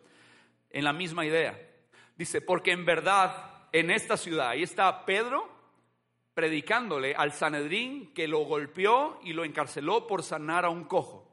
[0.70, 1.60] en la misma idea.
[2.16, 5.52] Dice, porque en verdad en esta ciudad, ahí está Pedro
[6.32, 11.30] predicándole al Sanedrín que lo golpeó y lo encarceló por sanar a un cojo,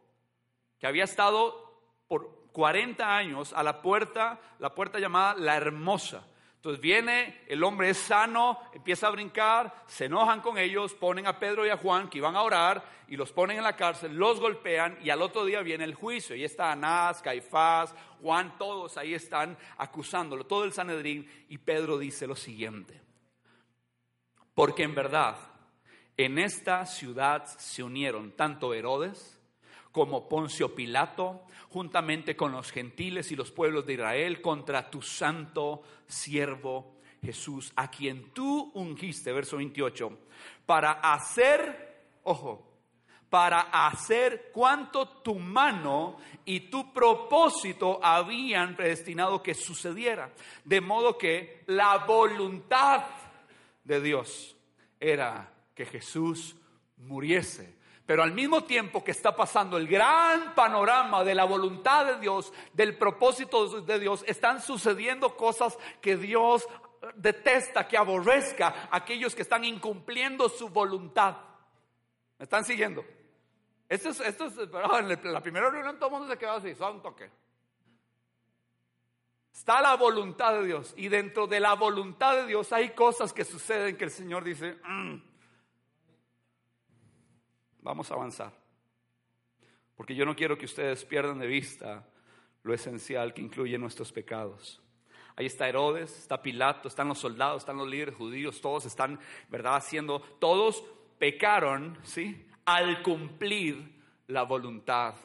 [0.80, 6.25] que había estado por 40 años a la puerta, la puerta llamada La Hermosa.
[6.61, 11.39] Entonces viene, el hombre es sano, empieza a brincar, se enojan con ellos, ponen a
[11.39, 14.39] Pedro y a Juan que iban a orar y los ponen en la cárcel, los
[14.39, 16.35] golpean y al otro día viene el juicio.
[16.35, 21.27] Y está Anás, Caifás, Juan, todos ahí están acusándolo, todo el Sanedrín.
[21.49, 23.01] Y Pedro dice lo siguiente,
[24.53, 25.37] porque en verdad
[26.15, 29.40] en esta ciudad se unieron tanto Herodes,
[29.91, 35.84] como Poncio Pilato, juntamente con los gentiles y los pueblos de Israel, contra tu santo
[36.08, 40.17] siervo Jesús, a quien tú ungiste, verso 28,
[40.65, 42.67] para hacer, ojo,
[43.30, 50.34] para hacer cuanto tu mano y tu propósito habían predestinado que sucediera.
[50.65, 53.06] De modo que la voluntad
[53.84, 54.56] de Dios
[54.99, 56.56] era que Jesús
[56.97, 57.80] muriese
[58.12, 62.52] pero al mismo tiempo que está pasando el gran panorama de la voluntad de Dios,
[62.74, 66.67] del propósito de Dios, están sucediendo cosas que Dios
[67.15, 71.38] detesta, que aborrezca a aquellos que están incumpliendo su voluntad.
[72.38, 73.06] ¿Me están siguiendo?
[73.88, 77.02] Esto es, esto es, en la primera reunión todo el mundo se quedó así, son
[77.02, 77.32] toque.
[79.54, 83.45] Está la voluntad de Dios y dentro de la voluntad de Dios hay cosas que
[83.45, 85.30] suceden que el Señor dice, mm,
[87.81, 88.53] vamos a avanzar.
[89.95, 92.07] Porque yo no quiero que ustedes pierdan de vista
[92.63, 94.81] lo esencial que incluye nuestros pecados.
[95.35, 99.75] Ahí está Herodes, está Pilato, están los soldados, están los líderes judíos, todos están, ¿verdad?,
[99.75, 100.83] haciendo, todos
[101.17, 102.45] pecaron, ¿sí?
[102.65, 105.15] Al cumplir la voluntad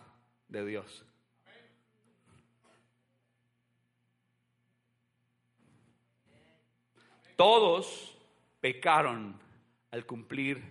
[0.48, 1.04] de Dios.
[7.36, 8.16] Todos
[8.60, 9.38] pecaron
[9.90, 10.62] al cumplir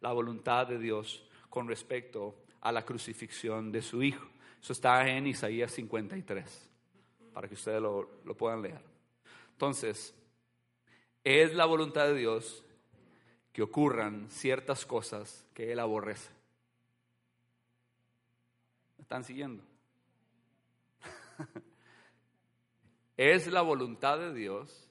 [0.00, 4.26] la voluntad de Dios con respecto a la crucifixión de su Hijo.
[4.60, 6.68] Eso está en Isaías 53,
[7.32, 8.80] para que ustedes lo, puedan leer.
[9.52, 10.12] Entonces,
[11.22, 12.64] es la voluntad de Dios
[13.52, 16.28] que ocurran ciertas cosas que Él aborrece.
[18.98, 19.62] ¿Me están siguiendo?
[23.16, 24.90] es la voluntad de Dios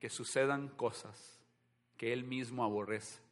[0.00, 1.38] que sucedan cosas
[1.96, 3.23] que Él mismo aborrece.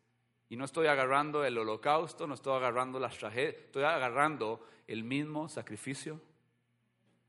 [0.52, 5.48] Y no estoy agarrando el holocausto, no estoy agarrando las tragedias, estoy agarrando el mismo
[5.48, 6.20] sacrificio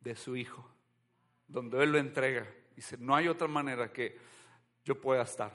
[0.01, 0.69] de su Hijo,
[1.47, 2.45] donde Él lo entrega.
[2.75, 4.19] Dice, no hay otra manera que
[4.83, 5.53] yo pueda estar.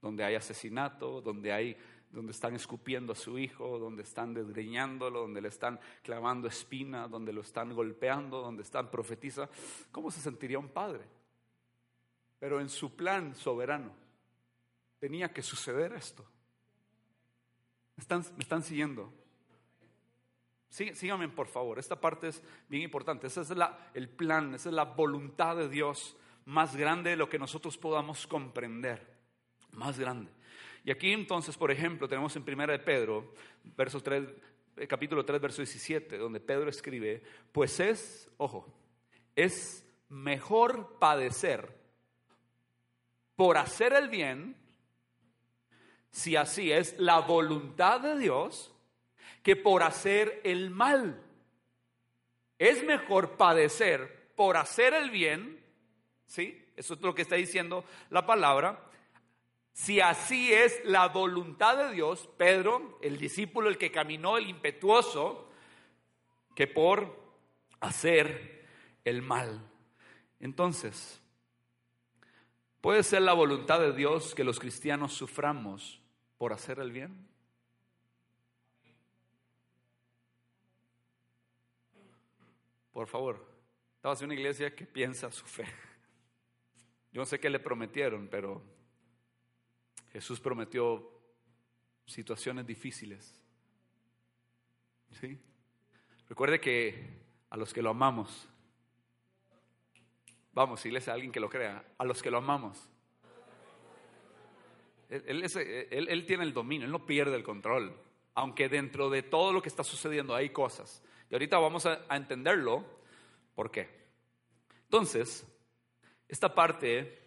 [0.00, 1.76] Donde hay asesinato, donde hay
[2.08, 7.32] donde están escupiendo a su hijo, donde están desgreñándolo, donde le están clavando espina, donde
[7.32, 9.48] lo están golpeando, donde están profetiza.
[9.90, 11.02] ¿Cómo se sentiría un padre?
[12.38, 14.00] Pero en su plan soberano
[15.02, 16.24] tenía que suceder esto.
[17.96, 19.12] ¿Me están, me están siguiendo?
[20.68, 23.26] Sí, síganme por favor, esta parte es bien importante.
[23.26, 27.28] Ese es la, el plan, esa es la voluntad de Dios más grande de lo
[27.28, 29.04] que nosotros podamos comprender.
[29.72, 30.30] Más grande.
[30.84, 33.34] Y aquí entonces, por ejemplo, tenemos en Primera de Pedro,
[33.76, 34.28] verso 3,
[34.76, 38.72] eh, capítulo 3, verso 17, donde Pedro escribe, pues es, ojo,
[39.34, 41.76] es mejor padecer
[43.34, 44.61] por hacer el bien,
[46.12, 48.72] si así es la voluntad de Dios,
[49.42, 51.20] que por hacer el mal.
[52.58, 55.60] Es mejor padecer por hacer el bien,
[56.26, 56.64] ¿sí?
[56.76, 58.84] Eso es lo que está diciendo la palabra,
[59.72, 65.48] si así es la voluntad de Dios, Pedro, el discípulo, el que caminó, el impetuoso,
[66.54, 67.18] que por
[67.80, 68.66] hacer
[69.04, 69.66] el mal.
[70.40, 71.22] Entonces,
[72.82, 76.01] ¿puede ser la voluntad de Dios que los cristianos suframos
[76.42, 77.16] por hacer el bien?
[82.90, 83.46] Por favor,
[83.94, 85.66] estaba en una iglesia que piensa su fe.
[87.12, 88.60] Yo no sé qué le prometieron, pero
[90.10, 91.08] Jesús prometió
[92.06, 93.40] situaciones difíciles.
[95.20, 95.38] ¿Sí?
[96.28, 98.48] Recuerde que a los que lo amamos,
[100.52, 102.90] vamos, iglesia, a alguien que lo crea, a los que lo amamos,
[105.26, 107.96] él, tiene el dominio, él no pierde el control,
[108.34, 111.02] aunque dentro de todo lo que está sucediendo hay cosas.
[111.30, 112.84] Y ahorita vamos a, a entenderlo,
[113.54, 113.88] ¿por qué?
[114.84, 115.46] Entonces,
[116.28, 117.22] esta parte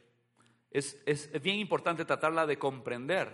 [0.71, 3.31] es, bien importante tratarla de comprender.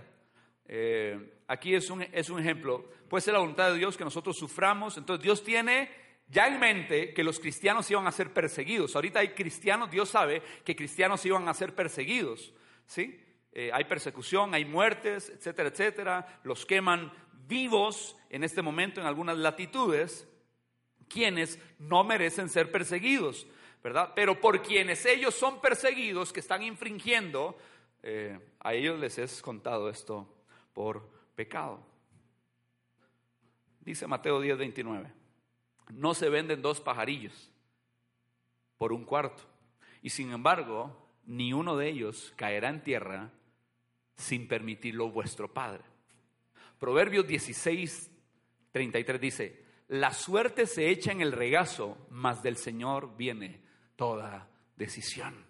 [0.66, 2.90] Eh, aquí es un, es un ejemplo.
[3.10, 4.98] Puede ser la voluntad de Dios que nosotros suframos.
[4.98, 5.90] Entonces Dios tiene
[6.28, 8.96] ya en mente que los cristianos iban a ser perseguidos.
[8.96, 12.54] Ahorita hay cristianos, Dios sabe que cristianos iban a ser perseguidos.
[12.86, 13.20] ¿sí?
[13.54, 16.40] Eh, hay persecución, hay muertes, etcétera, etcétera.
[16.44, 17.12] Los queman
[17.48, 20.28] vivos en este momento en algunas latitudes,
[21.08, 23.48] quienes no merecen ser perseguidos.
[23.84, 24.12] ¿verdad?
[24.16, 27.58] Pero por quienes ellos son perseguidos, que están infringiendo,
[28.04, 30.28] eh, a ellos les es contado esto
[30.74, 31.80] por pecado.
[33.80, 35.12] Dice Mateo 10, 29,
[35.90, 37.52] no se venden dos pajarillos
[38.78, 39.44] por un cuarto,
[40.04, 43.32] y sin embargo, ni uno de ellos caerá en tierra
[44.16, 45.84] sin permitirlo vuestro Padre.
[46.82, 48.12] Proverbios 16,
[48.72, 53.62] 33 dice, la suerte se echa en el regazo, mas del Señor viene
[53.96, 55.46] toda decisión.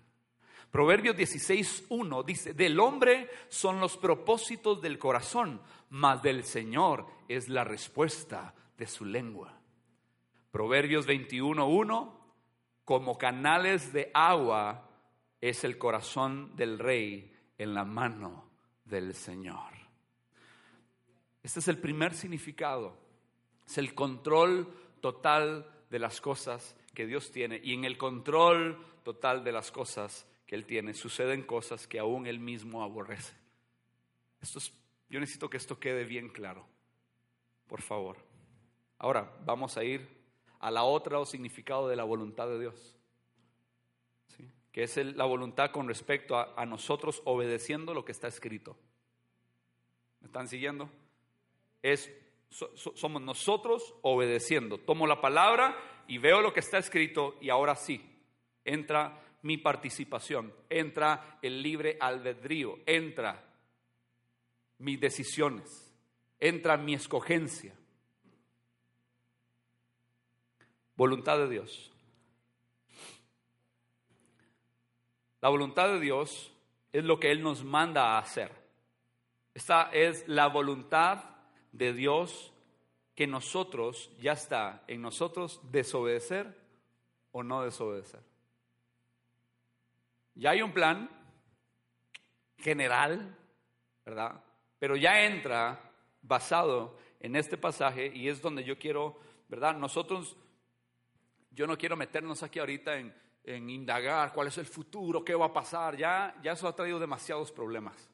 [0.71, 7.63] Proverbios 16.1 dice, del hombre son los propósitos del corazón, mas del Señor es la
[7.63, 9.58] respuesta de su lengua.
[10.52, 12.13] Proverbios 21.1,
[12.84, 14.89] como canales de agua
[15.39, 18.51] es el corazón del rey en la mano
[18.91, 19.71] del Señor.
[21.41, 22.95] Este es el primer significado,
[23.65, 29.43] es el control total de las cosas que Dios tiene y en el control total
[29.43, 33.34] de las cosas que Él tiene, suceden cosas que aún Él mismo aborrece.
[34.41, 34.60] Esto
[35.10, 36.65] yo necesito que esto quede bien claro,
[37.67, 38.17] por favor.
[38.99, 40.08] Ahora vamos a ir
[40.60, 42.95] a la otra o significado de la voluntad de Dios,
[44.72, 48.78] que es la voluntad con respecto a, nosotros obedeciendo lo que está escrito.
[50.22, 50.90] ¿Me están siguiendo?
[51.82, 52.12] Es,
[52.50, 54.78] somos nosotros obedeciendo.
[54.78, 55.76] Tomo la palabra
[56.08, 58.02] y veo lo que está escrito y ahora sí,
[58.64, 63.44] entra mi participación, entra el libre albedrío, entra
[64.78, 65.94] mis decisiones,
[66.40, 67.76] entra mi escogencia.
[70.96, 71.90] Voluntad de Dios.
[75.41, 76.51] La voluntad de Dios
[76.93, 78.51] es lo que Él nos manda a hacer.
[79.54, 81.23] Esta es la voluntad
[81.71, 82.54] de Dios
[83.15, 86.56] que nosotros, ya está en nosotros, desobedecer
[87.32, 88.21] o no desobedecer.
[90.36, 91.10] Ya hay un plan
[92.58, 93.36] general,
[94.06, 94.43] ¿verdad?
[94.80, 99.75] Pero ya entra basado en este pasaje y es donde yo quiero, ¿verdad?
[99.75, 100.38] Nosotros,
[101.51, 105.47] yo no quiero meternos aquí ahorita en, en indagar cuál es el futuro, qué va
[105.47, 108.10] a pasar, ya, ya eso ha traído demasiados problemas.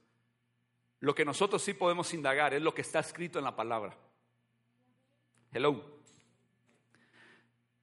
[1.00, 3.96] Lo que nosotros sí podemos indagar es lo que está escrito en la palabra.
[5.52, 6.00] Hello.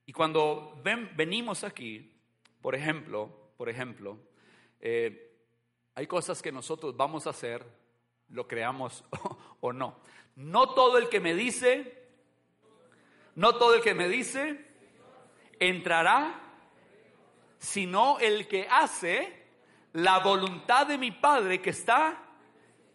[0.05, 2.13] Y cuando ven, venimos aquí,
[2.61, 4.17] por ejemplo, por ejemplo,
[4.79, 5.33] eh,
[5.95, 7.65] hay cosas que nosotros vamos a hacer,
[8.29, 9.03] lo creamos
[9.61, 9.99] o no.
[10.35, 12.09] No todo el que me dice,
[13.35, 14.73] no todo el que me dice
[15.59, 16.44] entrará,
[17.57, 19.45] sino el que hace
[19.93, 22.21] la voluntad de mi Padre que está,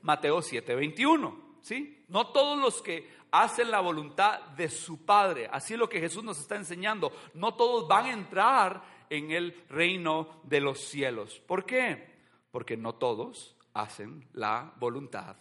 [0.02, 2.04] Mateo 7:21, ¿sí?
[2.08, 6.24] No todos los que hacen la voluntad de su Padre, así es lo que Jesús
[6.24, 11.40] nos está enseñando, no todos van a entrar en el reino de los cielos.
[11.46, 12.18] ¿Por qué?
[12.50, 15.36] Porque no todos hacen la voluntad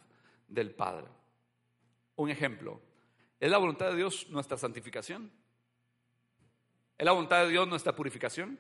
[0.48, 1.08] del Padre.
[2.16, 2.82] Un ejemplo,
[3.40, 5.32] ¿es la voluntad de Dios nuestra santificación?
[6.98, 8.60] ¿Es la voluntad de Dios nuestra purificación?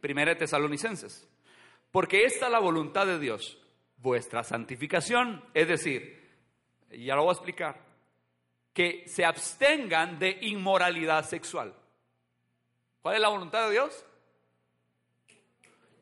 [0.00, 1.28] Primera de Tesalonicenses.
[1.90, 3.58] Porque esta es la voluntad de Dios,
[3.96, 5.44] vuestra santificación.
[5.54, 6.20] Es decir,
[6.90, 7.80] ya lo voy a explicar,
[8.72, 11.74] que se abstengan de inmoralidad sexual.
[13.02, 14.04] ¿Cuál es la voluntad de Dios?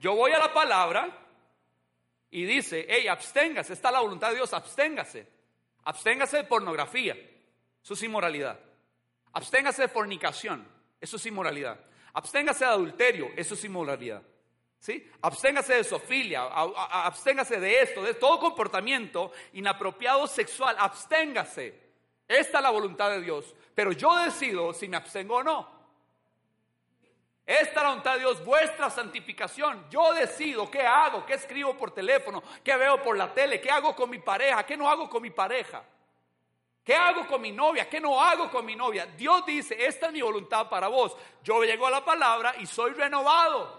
[0.00, 1.26] Yo voy a la palabra
[2.30, 5.26] y dice, hey, absténgase, está la voluntad de Dios, absténgase.
[5.84, 7.16] Absténgase de pornografía,
[7.82, 8.60] eso es inmoralidad.
[9.32, 10.68] Absténgase de fornicación,
[11.00, 11.80] eso es inmoralidad.
[12.18, 14.20] Absténgase de adulterio, eso es inmoralidad.
[14.80, 15.08] ¿Sí?
[15.22, 21.80] Absténgase de sofilia, absténgase de esto, de todo comportamiento inapropiado sexual, absténgase.
[22.26, 25.70] Esta es la voluntad de Dios, pero yo decido si me abstengo o no.
[27.46, 29.88] Esta es la voluntad de Dios, vuestra santificación.
[29.88, 33.94] Yo decido qué hago, qué escribo por teléfono, qué veo por la tele, qué hago
[33.94, 35.84] con mi pareja, qué no hago con mi pareja.
[36.88, 37.86] ¿Qué hago con mi novia?
[37.86, 39.04] ¿Qué no hago con mi novia?
[39.04, 41.14] Dios dice, esta es mi voluntad para vos.
[41.44, 43.78] Yo llego a la palabra y soy renovado.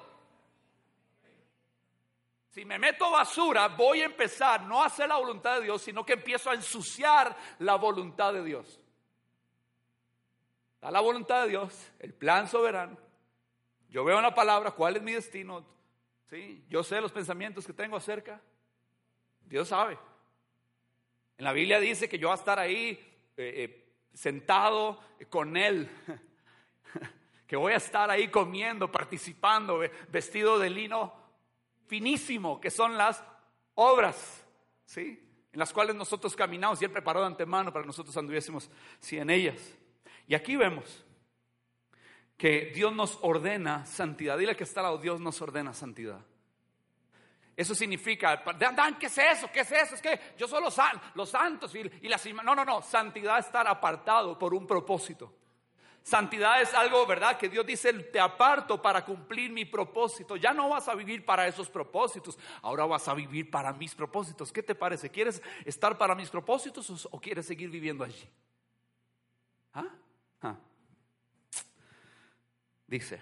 [2.51, 6.05] Si me meto basura, voy a empezar no a hacer la voluntad de Dios, sino
[6.05, 8.79] que empiezo a ensuciar la voluntad de Dios.
[10.79, 12.95] Da la voluntad de Dios, el plan soberano.
[13.89, 15.65] Yo veo en la palabra cuál es mi destino.
[16.29, 16.63] ¿sí?
[16.69, 18.39] Yo sé los pensamientos que tengo acerca.
[19.47, 19.97] Dios sabe.
[21.39, 22.99] En la Biblia dice que yo voy a estar ahí
[23.37, 24.99] eh, eh, sentado
[25.29, 25.89] con Él.
[27.47, 31.13] que voy a estar ahí comiendo, participando, vestido de lino
[31.87, 33.23] finísimo, que son las
[33.75, 34.45] obras,
[34.83, 35.17] ¿sí?
[35.53, 39.17] En las cuales nosotros caminamos y Él preparó de antemano para que nosotros anduviésemos sí,
[39.17, 39.77] en ellas.
[40.27, 41.05] Y aquí vemos
[42.35, 44.37] que Dios nos ordena santidad.
[44.37, 46.19] Dile que está lado, Dios nos ordena santidad.
[47.59, 49.51] Eso significa, Dan, ¿qué es eso?
[49.51, 49.95] ¿Qué es eso?
[49.95, 52.25] Es que yo soy los, santos y, y las...
[52.27, 55.33] No, no, no, santidad es estar apartado por un propósito.
[56.01, 57.37] Santidad es algo, ¿verdad?
[57.37, 60.37] Que Dios dice, te aparto para cumplir mi propósito.
[60.37, 64.53] Ya no vas a vivir para esos propósitos, ahora vas a vivir para mis propósitos.
[64.53, 65.09] ¿Qué te parece?
[65.09, 68.25] ¿Quieres estar para mis propósitos o, quieres seguir viviendo allí?
[69.73, 69.89] ¿Ah?
[70.43, 70.55] ¿Ah?
[72.87, 73.21] Dice,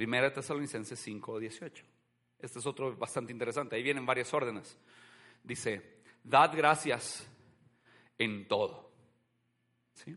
[0.00, 1.84] Primera Tesalonicenses 5, 18.
[2.38, 3.76] Este es otro bastante interesante.
[3.76, 4.78] Ahí vienen varias órdenes.
[5.44, 7.28] Dice, dad gracias
[8.16, 8.90] en todo.
[9.92, 10.16] ¿Sí?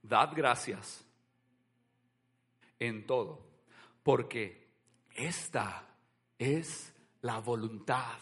[0.00, 1.04] Dad gracias
[2.78, 3.44] en todo,
[4.04, 4.68] porque
[5.12, 5.88] esta
[6.38, 8.18] es la voluntad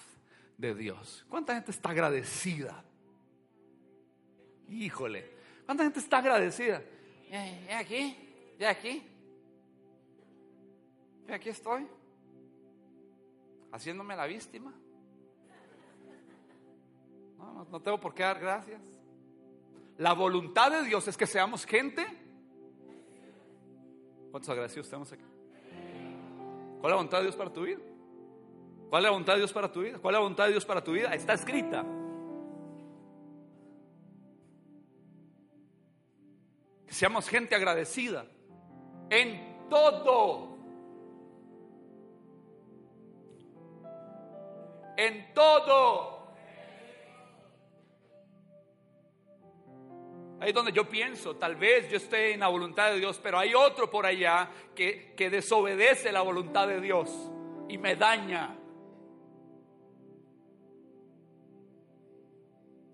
[0.56, 1.26] de Dios.
[1.28, 2.82] ¿Cuánta gente está agradecida?
[4.70, 5.30] Híjole,
[5.66, 6.82] ¿cuánta gente está agradecida?
[7.32, 8.14] ¿Ya aquí?
[8.58, 9.02] ¿Ya aquí?
[11.26, 11.88] ¿Ya aquí estoy?
[13.72, 14.70] ¿Haciéndome la víctima?
[17.38, 18.82] No, no tengo por qué dar gracias.
[19.96, 22.04] La voluntad de Dios es que seamos gente.
[24.30, 25.24] ¿Cuántos agradecidos tenemos aquí?
[26.80, 27.80] ¿Cuál es la voluntad de Dios para tu vida?
[28.90, 29.98] ¿Cuál es la voluntad de Dios para tu vida?
[29.98, 31.14] ¿Cuál es la voluntad de Dios para tu vida?
[31.14, 31.82] Está escrita.
[36.92, 38.26] Seamos gente agradecida
[39.10, 40.58] en todo.
[44.96, 46.12] En todo.
[50.38, 53.38] Ahí es donde yo pienso, tal vez yo esté en la voluntad de Dios, pero
[53.38, 57.10] hay otro por allá que, que desobedece la voluntad de Dios
[57.68, 58.58] y me daña.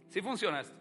[0.08, 0.77] ¿Sí funciona esto?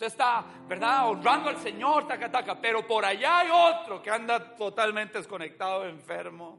[0.00, 1.10] Usted está, ¿verdad?
[1.10, 6.58] Honrando al Señor, taca, taca, pero por allá hay otro que anda totalmente desconectado, enfermo.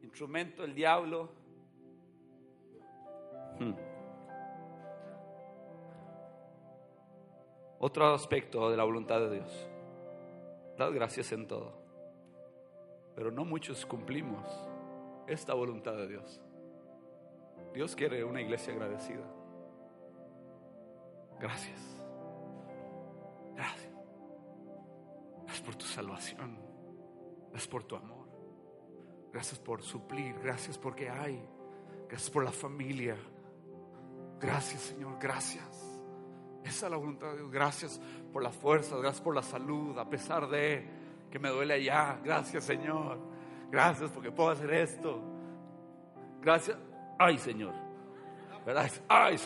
[0.00, 1.32] Instrumento del diablo.
[3.58, 3.74] Hmm.
[7.80, 9.68] Otro aspecto de la voluntad de Dios.
[10.76, 11.72] Dad gracias en todo.
[13.16, 14.46] Pero no muchos cumplimos
[15.26, 16.40] esta voluntad de Dios.
[17.74, 19.37] Dios quiere una iglesia agradecida.
[21.40, 21.80] Gracias.
[23.54, 23.92] Gracias.
[25.42, 26.58] Gracias por tu salvación.
[27.50, 28.28] Gracias por tu amor.
[29.32, 30.34] Gracias por suplir.
[30.42, 31.42] Gracias porque hay.
[32.08, 33.16] Gracias por la familia.
[34.40, 35.18] Gracias Señor.
[35.20, 35.98] Gracias.
[36.64, 37.50] Esa es la voluntad de Dios.
[37.50, 38.00] Gracias
[38.32, 40.86] por las fuerzas, gracias por la salud, a pesar de
[41.30, 42.20] que me duele allá.
[42.22, 43.18] Gracias, Señor.
[43.70, 45.20] Gracias porque puedo hacer esto.
[46.40, 46.76] Gracias.
[47.18, 47.87] Ay, Señor.
[48.66, 48.90] ¿Verdad?
[49.08, 49.38] Ay,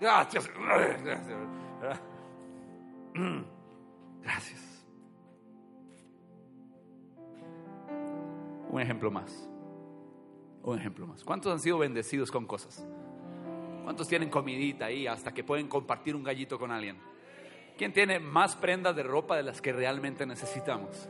[0.00, 0.50] gracias.
[4.22, 4.60] Gracias.
[8.70, 9.48] Un ejemplo más.
[10.62, 11.22] Un ejemplo más.
[11.22, 12.86] ¿Cuántos han sido bendecidos con cosas?
[13.84, 16.98] ¿Cuántos tienen comidita ahí hasta que pueden compartir un gallito con alguien?
[17.76, 21.08] ¿Quién tiene más prendas de ropa de las que realmente necesitamos?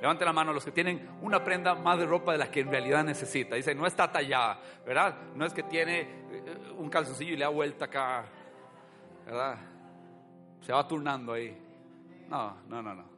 [0.00, 2.70] Levante la mano los que tienen una prenda más de ropa de las que en
[2.70, 3.54] realidad necesita.
[3.56, 5.16] Dice, no está tallada, ¿verdad?
[5.34, 8.26] No es que tiene eh, un calzoncillo y le da vuelta acá,
[9.24, 9.58] ¿verdad?
[10.60, 11.56] Se va turnando ahí.
[12.28, 13.16] No, no, no, no.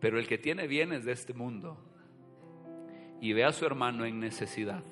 [0.00, 1.76] Pero el que tiene bienes de este mundo
[3.20, 4.84] y ve a su hermano en necesidad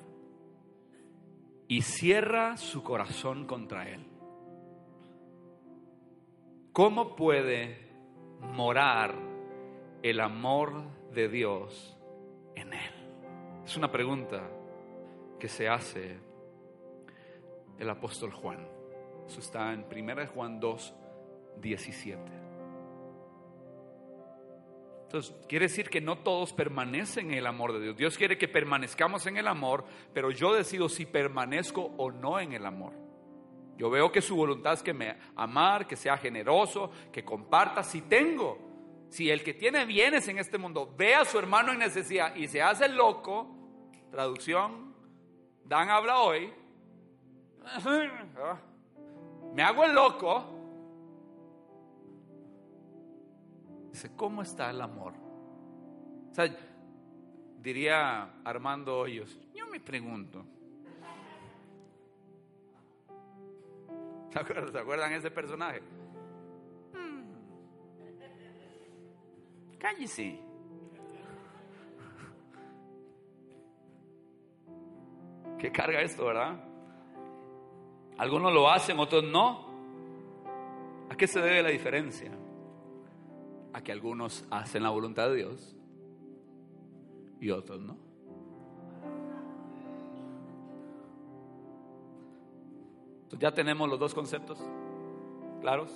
[1.69, 4.05] y cierra su corazón contra él,
[6.73, 7.86] ¿cómo puede
[8.41, 9.15] morar
[10.03, 11.97] el amor de Dios
[12.55, 12.91] en él?
[13.65, 14.49] Es una pregunta
[15.39, 16.17] que se hace
[17.79, 18.67] el apóstol Juan.
[19.27, 20.95] Eso está en 1 Juan 2,
[21.57, 22.47] 17.
[25.03, 27.95] Entonces, quiere decir que no todos permanecen en el amor de Dios.
[27.95, 32.51] Dios quiere que permanezcamos en el amor, pero yo decido si permanezco o no en
[32.51, 33.06] el amor.
[33.77, 37.83] Yo veo que su voluntad es que me amar, que sea generoso, que comparta.
[37.83, 38.57] Si tengo,
[39.09, 42.47] si el que tiene bienes en este mundo ve a su hermano en necesidad y
[42.47, 43.55] se hace loco,
[44.09, 44.95] traducción,
[45.63, 46.53] Dan habla hoy,
[49.53, 50.57] me hago el loco,
[53.97, 55.13] Dice, ¿cómo está el amor?
[56.29, 56.55] O sea,
[57.59, 60.45] diría Armando Hoyos, yo me pregunto.
[64.33, 65.81] ¿Se acuerdan, ¿se ese personaje?
[69.79, 70.39] Cállese.
[75.59, 76.61] ¿Qué carga esto, verdad?
[78.17, 79.65] Algunos lo hacen, otros no.
[81.09, 82.31] ¿A qué se debe la diferencia?
[83.77, 85.75] a que algunos hacen la voluntad de Dios
[87.39, 87.95] y otros no.
[93.27, 94.57] Entonces ya tenemos los dos conceptos
[95.59, 95.91] claros.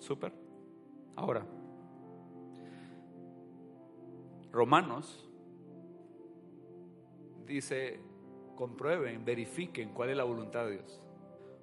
[0.00, 0.32] Súper.
[1.14, 1.46] Ahora,
[4.50, 5.30] Romanos
[7.46, 8.00] dice,
[8.56, 11.00] comprueben, verifiquen cuál es la voluntad de Dios.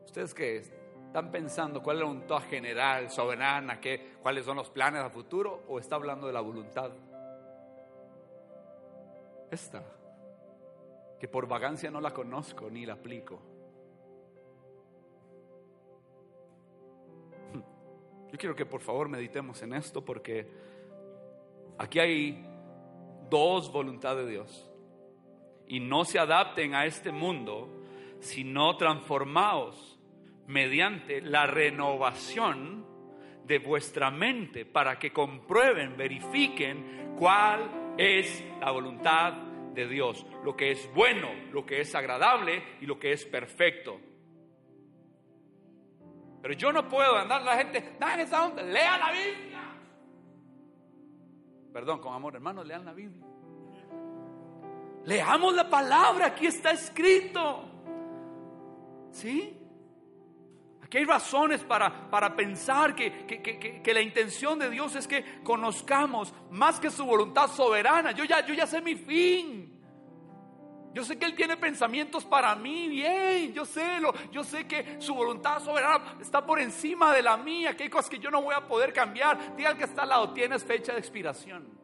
[0.05, 5.01] ¿Ustedes qué ¿Están pensando cuál es la voluntad general, soberana, qué, cuáles son los planes
[5.01, 5.63] a futuro?
[5.67, 6.91] ¿O está hablando de la voluntad?
[9.51, 9.83] Esta,
[11.19, 13.48] que por vagancia no la conozco ni la aplico.
[18.31, 20.47] Yo quiero que por favor meditemos en esto porque
[21.77, 22.45] aquí hay
[23.29, 24.69] dos voluntades de Dios.
[25.67, 27.85] Y no se adapten a este mundo,
[28.19, 29.99] sino transformaos
[30.47, 32.85] mediante la renovación
[33.45, 39.33] de vuestra mente para que comprueben, verifiquen cuál es la voluntad
[39.73, 43.99] de Dios, lo que es bueno, lo que es agradable y lo que es perfecto.
[46.41, 49.59] Pero yo no puedo andar la gente, esa onda, lea la Biblia.
[51.73, 53.25] Perdón, con amor, hermanos, lean la Biblia.
[55.05, 57.65] Leamos la palabra, aquí está escrito.
[59.11, 59.55] ¿Sí?
[60.81, 66.33] Aquí hay razones para, para pensar que, que, la intención de Dios es que conozcamos
[66.49, 68.11] más que su voluntad soberana.
[68.11, 69.78] Yo ya, yo ya sé mi fin.
[70.93, 74.99] Yo sé que Él tiene pensamientos para mí, bien, yo sé, lo, yo sé que
[74.99, 78.41] su voluntad soberana está por encima de la mía, que hay cosas que yo no
[78.41, 79.55] voy a poder cambiar.
[79.55, 81.77] Diga que está al lado, tienes fecha de expiración.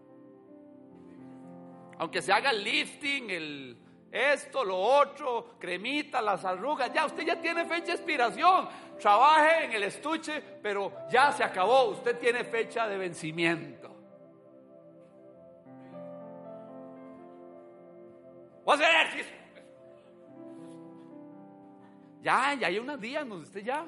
[1.99, 3.77] Aunque se haga el lifting, el
[4.11, 8.69] esto, lo otro, cremita, las arrugas, ya usted ya tiene fecha de expiración.
[8.99, 13.94] Trabaje en el estuche, pero ya se acabó, usted tiene fecha de vencimiento.
[18.66, 19.26] Voy a hacer
[22.22, 23.86] Ya, ya hay unos días donde usted ya,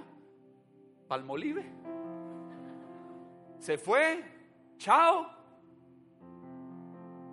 [1.08, 1.66] palmolive.
[3.58, 4.24] Se fue,
[4.78, 5.28] chao,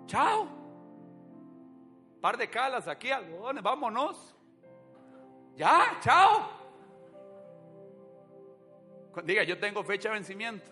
[0.07, 0.47] chao.
[2.19, 4.35] Par de calas aquí, algodones, vámonos.
[5.55, 6.49] Ya, chao.
[9.23, 10.71] Diga, yo tengo fecha de vencimiento.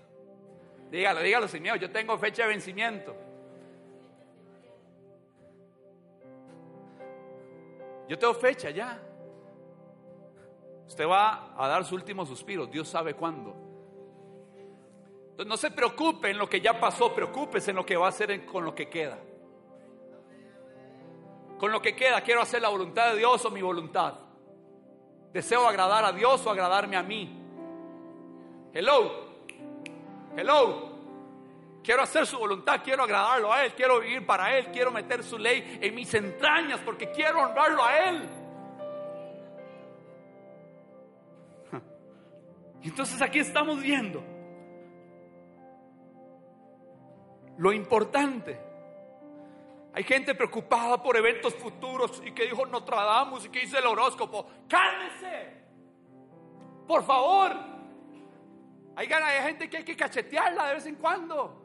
[0.89, 3.15] Dígalo, dígalo sin miedo, yo tengo fecha de vencimiento.
[8.13, 9.01] Yo tengo fecha ya.
[10.87, 13.55] Usted va a dar su último suspiro, Dios sabe cuándo.
[15.31, 18.09] Entonces no se preocupe en lo que ya pasó, preocúpese en lo que va a
[18.09, 19.17] hacer con lo que queda.
[21.57, 24.13] Con lo que queda, quiero hacer la voluntad de Dios o mi voluntad.
[25.31, 27.35] Deseo agradar a Dios o agradarme a mí.
[28.75, 29.11] Hello.
[30.37, 30.92] Hello.
[31.83, 35.37] Quiero hacer su voluntad, quiero agradarlo a Él, quiero vivir para Él, quiero meter su
[35.37, 38.29] ley en mis entrañas porque quiero honrarlo a Él.
[42.83, 44.23] Entonces aquí estamos viendo
[47.57, 48.59] lo importante.
[49.93, 54.47] Hay gente preocupada por eventos futuros y que dijo Nostradamus y que dice el horóscopo.
[54.67, 55.63] Cálmese,
[56.87, 57.51] por favor.
[58.95, 61.62] Hay, hay gente que hay que cachetearla de vez en cuando.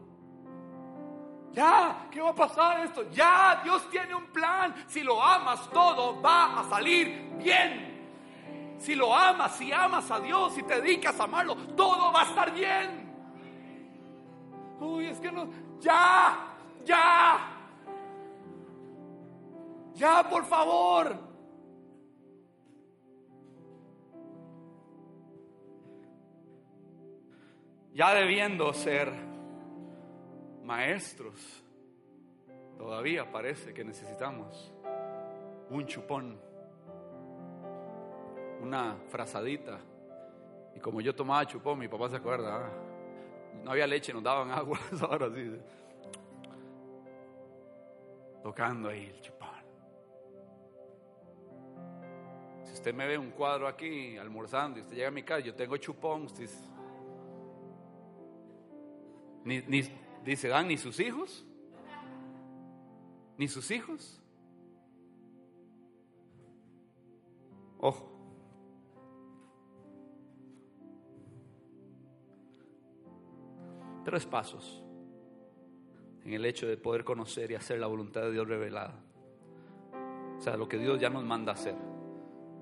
[1.52, 3.10] Ya, ¿qué va a pasar esto?
[3.10, 4.74] Ya, Dios tiene un plan.
[4.86, 8.76] Si lo amas, todo va a salir bien.
[8.78, 12.24] Si lo amas, si amas a Dios, si te dedicas a amarlo, todo va a
[12.24, 13.08] estar bien.
[14.80, 15.48] Uy, es que no.
[15.80, 16.38] Ya,
[16.84, 17.38] ya.
[19.94, 21.18] Ya, por favor.
[27.92, 29.27] Ya debiendo ser
[30.68, 31.64] maestros,
[32.76, 34.70] todavía parece que necesitamos
[35.70, 36.38] un chupón,
[38.60, 39.80] una frazadita.
[40.76, 42.70] Y como yo tomaba chupón, mi papá se acuerda, ah,
[43.64, 45.58] no había leche, nos daban agua, ahora sí,
[48.42, 49.48] tocando ahí el chupón.
[52.64, 55.54] Si usted me ve un cuadro aquí almorzando y usted llega a mi casa, yo
[55.54, 56.26] tengo chupón.
[59.44, 59.82] Ni, ni,
[60.24, 61.46] Dice, Dan, ni sus hijos,
[63.38, 64.20] ni sus hijos.
[67.78, 68.12] Ojo.
[74.04, 74.82] Tres pasos
[76.24, 79.00] en el hecho de poder conocer y hacer la voluntad de Dios revelada.
[80.36, 81.74] O sea, lo que Dios ya nos manda hacer.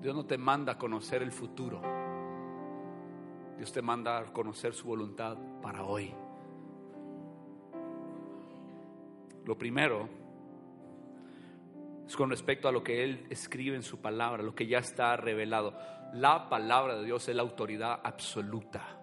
[0.01, 1.81] Dios no te manda a conocer el futuro.
[3.57, 6.13] Dios te manda a conocer su voluntad para hoy.
[9.47, 10.09] Lo primero
[12.05, 15.15] es con respecto a lo que Él escribe en su palabra, lo que ya está
[15.15, 15.73] revelado.
[16.11, 18.99] La palabra de Dios es la autoridad absoluta.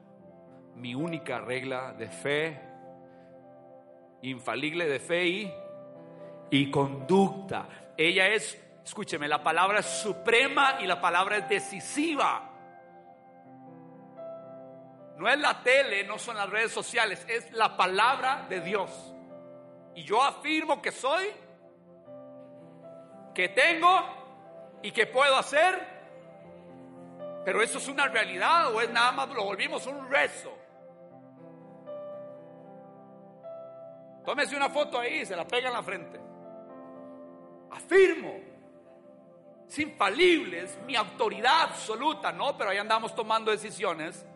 [0.74, 2.60] Mi única regla de fe,
[4.20, 5.54] infalible de fe y,
[6.50, 7.94] y conducta.
[7.96, 12.50] Ella es, escúcheme, la palabra es suprema y la palabra es decisiva.
[15.16, 19.14] No es la tele, no son las redes sociales, es la palabra de Dios.
[19.94, 21.26] Y yo afirmo que soy,
[23.34, 24.00] que tengo
[24.82, 25.94] y que puedo hacer.
[27.44, 30.52] Pero eso es una realidad o es nada más lo volvimos un rezo.
[34.24, 36.18] Tómese una foto ahí, y se la pega en la frente.
[37.70, 38.40] Afirmo.
[39.68, 42.56] Es infalible, es mi autoridad absoluta, ¿no?
[42.56, 44.26] Pero ahí andamos tomando decisiones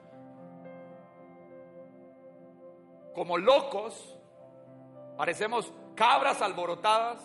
[3.15, 4.18] como locos
[5.19, 7.21] parecemos cabras alborotadas,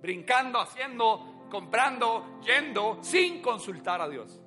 [0.00, 4.40] brincando, haciendo, comprando, yendo, sin consultar a Dios.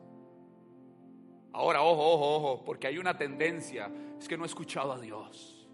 [1.51, 5.67] Ahora, ojo, ojo, ojo, porque hay una tendencia, es que no he escuchado a Dios.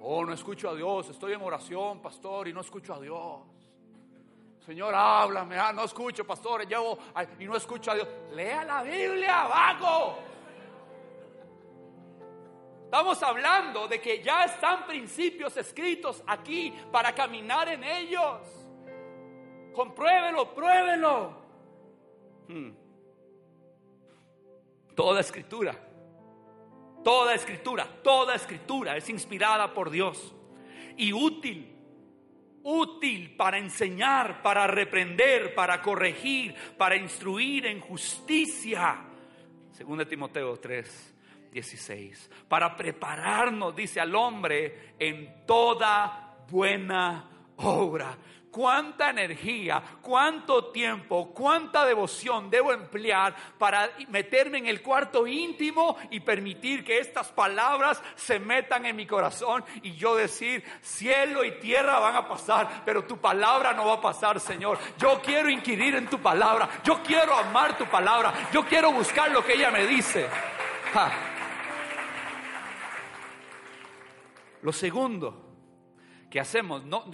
[0.00, 3.42] Oh, no escucho a Dios, estoy en oración, pastor, y no escucho a Dios.
[4.66, 6.98] Señor, háblame, ah, no escucho, pastor, llevo
[7.38, 8.08] y no escucho a Dios.
[8.34, 10.31] Lea la Biblia, vago.
[12.92, 18.42] Estamos hablando de que ya están principios escritos aquí para caminar en ellos.
[19.72, 21.34] Compruébelo, pruébelo.
[22.48, 22.72] Hmm.
[24.94, 25.74] Toda escritura,
[27.02, 30.34] toda escritura, toda escritura es inspirada por Dios
[30.98, 31.74] y útil,
[32.62, 39.02] útil para enseñar, para reprender, para corregir, para instruir en justicia.
[39.70, 41.11] Según Timoteo 3.
[41.52, 42.30] 16.
[42.48, 48.16] Para prepararnos, dice al hombre, en toda buena obra.
[48.50, 56.20] Cuánta energía, cuánto tiempo, cuánta devoción debo emplear para meterme en el cuarto íntimo y
[56.20, 61.98] permitir que estas palabras se metan en mi corazón y yo decir, cielo y tierra
[61.98, 64.78] van a pasar, pero tu palabra no va a pasar, Señor.
[64.98, 69.42] Yo quiero inquirir en tu palabra, yo quiero amar tu palabra, yo quiero buscar lo
[69.42, 70.28] que ella me dice.
[74.62, 75.50] Lo segundo
[76.30, 77.04] que hacemos, no,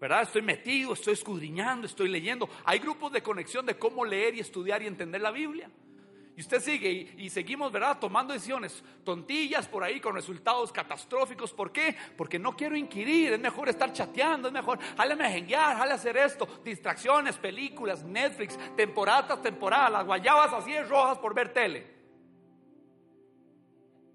[0.00, 0.22] ¿verdad?
[0.22, 2.48] Estoy metido, estoy escudriñando, estoy leyendo.
[2.64, 5.70] Hay grupos de conexión de cómo leer y estudiar y entender la Biblia.
[6.36, 7.98] Y usted sigue y, seguimos, ¿verdad?
[7.98, 11.52] Tomando decisiones tontillas por ahí con resultados catastróficos.
[11.52, 11.94] ¿Por qué?
[12.16, 13.34] Porque no quiero inquirir.
[13.34, 16.48] Es mejor estar chateando, es mejor, jale a jenguear, hacer esto.
[16.64, 21.86] Distracciones, películas, Netflix, temporadas, temporadas, las guayabas así de rojas por ver tele.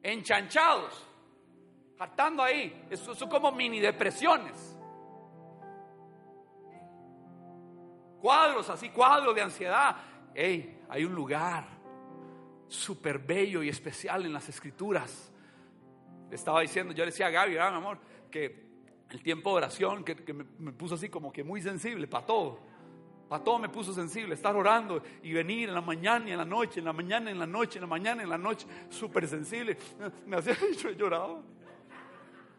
[0.04, 1.07] Enchanchados
[2.00, 2.86] hartando ahí.
[2.90, 4.78] Eso son como mini depresiones.
[8.22, 9.96] Cuadros así, cuadros de ansiedad.
[10.34, 11.66] Hey, hay un lugar
[12.68, 15.32] súper bello y especial en las escrituras.
[16.30, 18.68] Le estaba diciendo, yo le decía a Gaby, mi amor, que
[19.10, 22.60] el tiempo de oración que, me, me, puso así como que muy sensible para todo.
[23.30, 26.46] Para todo me puso sensible, estar orando y venir en la mañana y en la
[26.46, 29.78] noche, en la mañana, en la noche, en la mañana, en la noche, súper sensible.
[30.26, 31.42] Me hacía, yo lloraba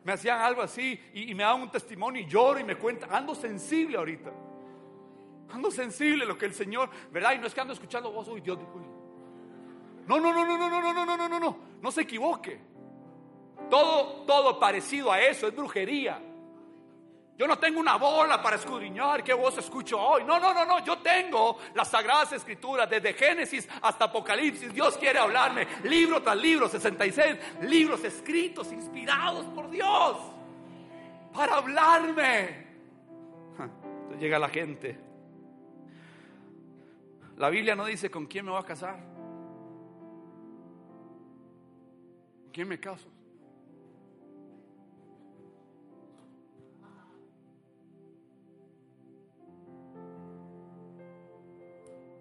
[0.09, 3.35] me hacían algo así y, me daban un testimonio y lloro y me cuenta, ando
[3.35, 4.33] sensible ahorita.
[5.51, 7.35] Ando sensible lo que el Señor, ¿verdad?
[7.35, 8.59] Y no es que ando escuchando voz, uy, Dios,
[10.07, 12.59] no, no, no, no, no, no, no, no, no, no, no, no, no se equivoque.
[13.69, 16.23] Todo, todo parecido a eso es brujería.
[17.39, 20.25] Yo no tengo una bola para escudriñar qué voz escucho hoy.
[20.25, 20.85] No, no, no, no.
[20.85, 24.75] Yo tengo las sagradas escrituras desde Génesis hasta Apocalipsis.
[24.75, 30.17] Dios quiere hablarme libro tras libro, 66 libros escritos, inspirados por Dios
[31.33, 32.67] para hablarme.
[33.57, 34.99] Entonces llega la gente.
[37.37, 38.97] La Biblia no dice con quién me voy a casar.
[42.43, 43.09] ¿Con quién me caso?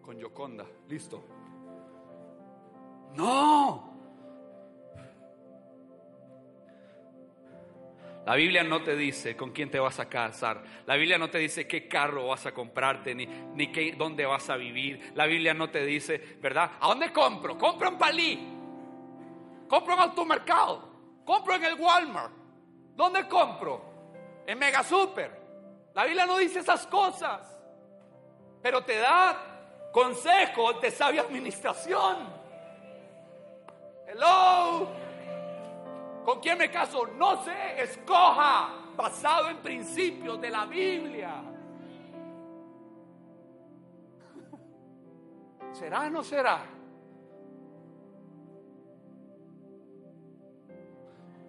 [0.08, 0.66] Con Yoconda.
[0.88, 1.22] Listo.
[3.14, 3.94] No.
[8.26, 10.64] La Biblia no te dice con quién te vas a casar.
[10.86, 14.50] La Biblia no te dice qué carro vas a comprarte ni, ni qué, dónde vas
[14.50, 15.12] a vivir.
[15.14, 16.72] La Biblia no te dice, ¿verdad?
[16.80, 17.58] ¿A dónde compro?
[17.58, 18.48] Compro en Palí.
[19.68, 21.20] Compro en automercado.
[21.26, 22.34] Compro en el Walmart.
[22.96, 24.44] ¿Dónde compro?
[24.48, 25.92] En Mega Super.
[25.94, 27.62] La Biblia no dice esas cosas.
[28.62, 29.57] Pero te da
[29.98, 32.18] Consejo de sabia administración.
[34.06, 34.90] Hello.
[36.24, 37.08] ¿Con quién me caso?
[37.08, 41.42] No sé, escoja basado en principios de la Biblia.
[45.72, 46.64] ¿Será o no será?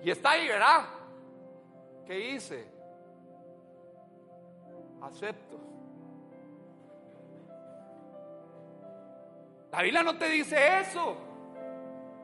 [0.03, 0.87] Y está ahí, ¿verdad?
[2.07, 2.67] ¿Qué hice?
[5.03, 5.78] Acepto.
[9.83, 11.17] La no te dice eso.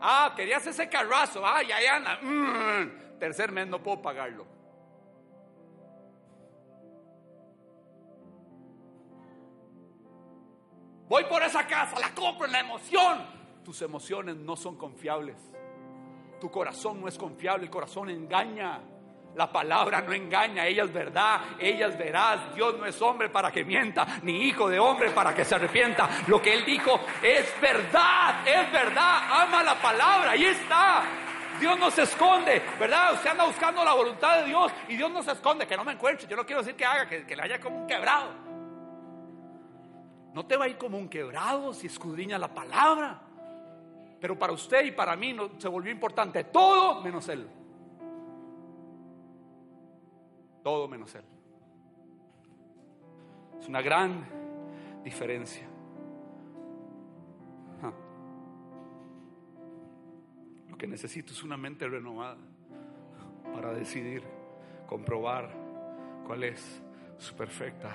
[0.01, 1.47] Ah, querías ese carrazo.
[1.47, 1.79] Ah, ya.
[2.21, 4.45] Mm, tercer mes no puedo pagarlo.
[11.09, 13.25] Voy por esa casa, la compro en la emoción.
[13.65, 15.37] Tus emociones no son confiables.
[16.41, 18.81] Tu corazón no es confiable, el corazón engaña.
[19.35, 22.55] La palabra no engaña, ella es verdad, ella es veraz.
[22.55, 26.09] Dios no es hombre para que mienta, ni hijo de hombre para que se arrepienta.
[26.29, 29.43] Lo que él dijo es verdad, es verdad.
[29.43, 31.03] Ama la palabra, ahí está.
[31.59, 33.15] Dios no se esconde, ¿verdad?
[33.15, 35.93] Usted anda buscando la voluntad de Dios y Dios no se esconde, que no me
[35.93, 36.29] encuentre.
[36.29, 38.31] Yo no quiero decir que haga, que, le haya como un quebrado.
[40.33, 43.21] No te va a ir como un quebrado si escudriña la palabra.
[44.21, 47.49] Pero para usted y para mí se volvió importante todo menos Él.
[50.65, 51.25] Todo menos Él.
[53.61, 54.25] Es una gran
[55.05, 55.69] diferencia.
[57.83, 57.93] Ah.
[60.71, 62.39] Lo que necesito es una mente renovada
[63.53, 64.25] para decidir,
[64.89, 65.51] comprobar
[66.27, 66.83] cuál es
[67.19, 67.95] su perfecta,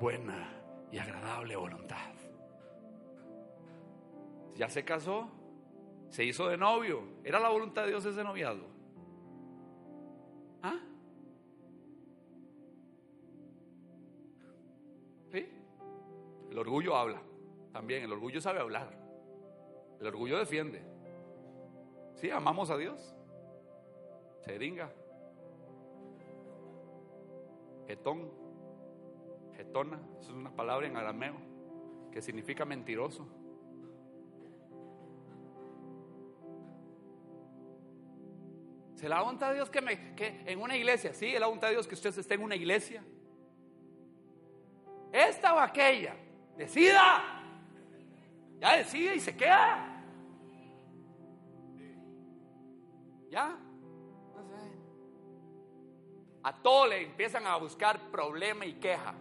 [0.00, 0.50] buena
[0.90, 2.12] y agradable voluntad.
[4.56, 5.28] Ya se casó,
[6.10, 7.04] se hizo de novio.
[7.22, 8.77] ¿Era la voluntad de Dios ese noviazgo?
[16.58, 17.22] El orgullo habla.
[17.72, 18.90] También el orgullo sabe hablar.
[20.00, 20.82] El orgullo defiende.
[22.16, 23.14] Sí, amamos a Dios.
[24.40, 24.92] Seringa.
[27.86, 28.32] Getón.
[29.54, 30.00] Getona.
[30.18, 31.36] Eso es una palabra en arameo
[32.10, 33.28] que significa mentiroso.
[38.96, 41.14] ¿Se la voluntad de Dios que, me, que en una iglesia?
[41.14, 43.04] Sí, la voluntad de Dios que usted esté en una iglesia.
[45.12, 46.16] Esta o aquella.
[46.58, 47.22] Decida.
[48.58, 50.02] Ya decide y se queda.
[53.30, 53.56] ¿Ya?
[56.42, 59.14] A todo le empiezan a buscar problema y queja.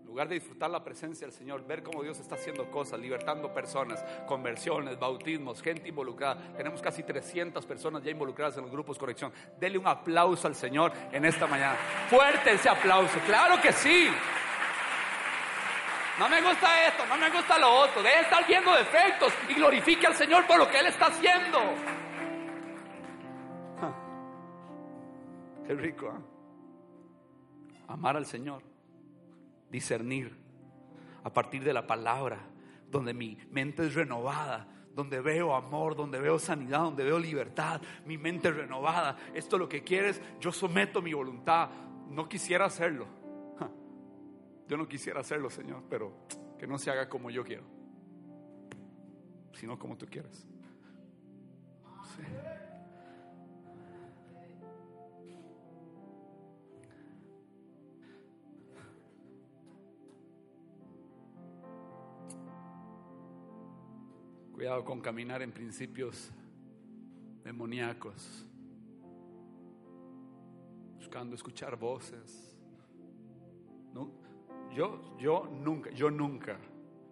[0.00, 3.52] En lugar de disfrutar la presencia del Señor, ver cómo Dios está haciendo cosas, libertando
[3.52, 6.54] personas, conversiones, bautismos, gente involucrada.
[6.56, 9.32] Tenemos casi 300 personas ya involucradas en los grupos corrección.
[9.60, 11.76] Dele un aplauso al Señor en esta mañana.
[12.08, 14.08] Fuerte ese aplauso, claro que sí.
[16.18, 18.02] No me gusta esto, no me gusta lo otro.
[18.02, 21.58] Debe estar viendo defectos y glorifique al Señor por lo que Él está haciendo.
[25.66, 26.20] Qué rico, ¿eh?
[27.88, 28.62] Amar al Señor,
[29.70, 30.36] discernir
[31.24, 32.38] a partir de la palabra,
[32.88, 38.16] donde mi mente es renovada, donde veo amor, donde veo sanidad, donde veo libertad, mi
[38.16, 39.16] mente es renovada.
[39.34, 41.68] Esto es lo que quieres, yo someto mi voluntad.
[42.08, 43.23] No quisiera hacerlo.
[44.66, 46.26] Yo no quisiera hacerlo, Señor, pero
[46.58, 47.64] que no se haga como yo quiero,
[49.52, 50.46] sino como tú quieres.
[64.52, 66.30] Cuidado con caminar en principios
[67.42, 68.46] demoníacos,
[70.96, 72.56] buscando escuchar voces.
[73.92, 74.23] No,
[74.74, 76.58] yo, yo nunca, yo nunca,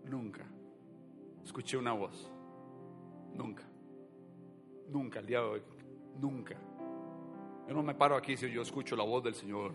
[0.04, 0.44] nunca
[1.44, 2.30] escuché una voz.
[3.34, 3.62] Nunca.
[4.88, 5.62] Nunca, el día de hoy.
[6.20, 6.56] Nunca.
[7.68, 9.72] Yo no me paro aquí si yo escucho la voz del Señor.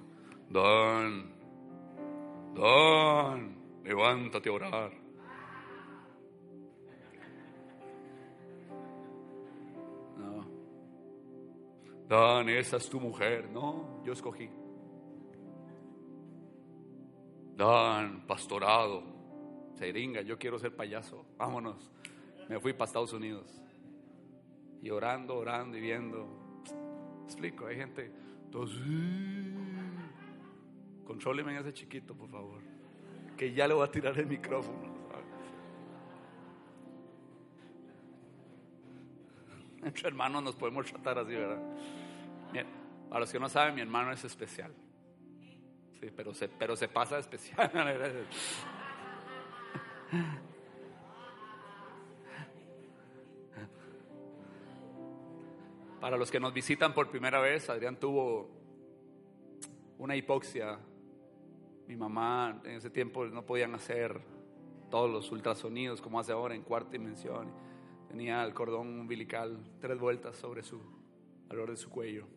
[0.49, 1.33] Dan,
[2.53, 4.91] Dan, levántate a orar.
[10.17, 10.45] No.
[12.07, 13.49] Dan, esa es tu mujer.
[13.49, 14.49] No, yo escogí.
[17.57, 19.01] Dan, pastorado,
[19.73, 21.91] seringa, yo quiero ser payaso, vámonos.
[22.47, 23.59] Me fui para Estados Unidos.
[24.83, 26.27] Y orando, orando y viendo.
[27.25, 28.11] Explico, hay gente,
[28.51, 28.79] todos,
[31.03, 32.61] contróleme a ese chiquito, por favor.
[33.35, 34.95] Que ya le voy a tirar el micrófono.
[39.83, 41.61] Entre hermanos nos podemos tratar así, ¿verdad?
[43.09, 44.71] Para los que no saben, mi hermano es especial.
[45.99, 47.71] Sí, pero se, pero se pasa especial.
[55.99, 58.47] Para los que nos visitan por primera vez, Adrián tuvo
[59.97, 60.79] una hipoxia.
[61.87, 64.21] Mi mamá en ese tiempo no podían hacer
[64.91, 67.51] todos los ultrasonidos como hace ahora en cuarta dimensión.
[68.07, 70.79] Tenía el cordón umbilical tres vueltas sobre su,
[71.45, 72.27] alrededor de su cuello.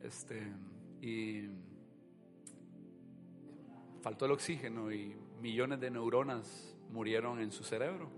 [0.00, 0.42] Este,
[1.00, 1.48] y
[4.04, 8.10] faltó el oxígeno y millones de neuronas murieron en su cerebro.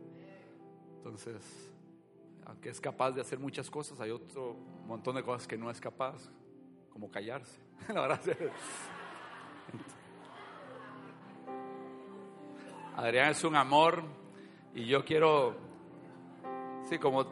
[0.97, 1.72] Entonces,
[2.45, 5.80] aunque es capaz de hacer muchas cosas, hay otro montón de cosas que no es
[5.80, 6.28] capaz,
[6.91, 7.61] como callarse.
[7.95, 8.20] La verdad.
[12.97, 14.03] Adrián es un amor
[14.74, 15.55] y yo quiero
[16.89, 17.22] Sí, como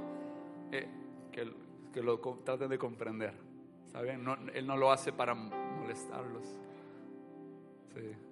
[0.70, 0.88] eh,
[1.32, 1.52] que,
[1.92, 3.34] que, lo traten de comprender.
[3.86, 4.22] ¿Saben?
[4.22, 6.44] No, él no lo hace para molestarlos.
[7.94, 8.24] Sí.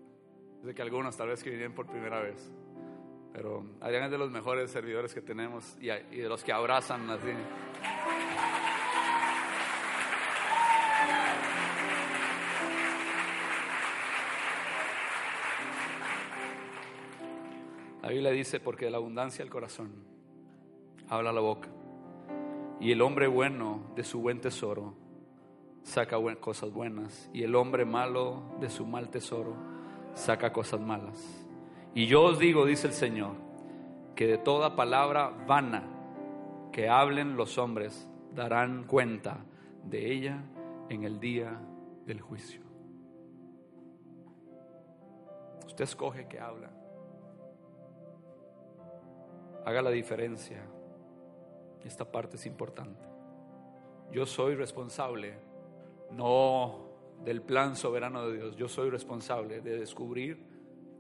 [0.63, 2.53] De que algunos tal vez que vienen por primera vez.
[3.33, 7.09] Pero Adrián es de los mejores servidores que tenemos y, y de los que abrazan
[7.11, 7.33] así.
[18.03, 19.93] La Biblia dice, porque de la abundancia del corazón
[21.09, 21.69] habla la boca.
[22.81, 24.95] Y el hombre bueno de su buen tesoro
[25.83, 27.31] saca cosas buenas.
[27.33, 29.72] Y el hombre malo de su mal tesoro
[30.15, 31.47] saca cosas malas.
[31.95, 33.33] Y yo os digo, dice el Señor,
[34.15, 35.85] que de toda palabra vana
[36.73, 39.45] que hablen los hombres darán cuenta
[39.85, 40.43] de ella
[40.89, 41.61] en el día
[42.07, 42.63] del juicio.
[45.67, 46.71] Usted escoge que habla
[49.65, 50.63] haga la diferencia.
[51.85, 53.05] Esta parte es importante.
[54.11, 55.35] Yo soy responsable,
[56.11, 56.92] no
[57.25, 60.39] del plan soberano de Dios, yo soy responsable de descubrir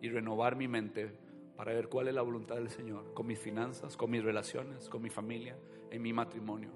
[0.00, 1.12] y renovar mi mente
[1.56, 5.02] para ver cuál es la voluntad del Señor con mis finanzas, con mis relaciones, con
[5.02, 5.56] mi familia,
[5.90, 6.70] en mi matrimonio.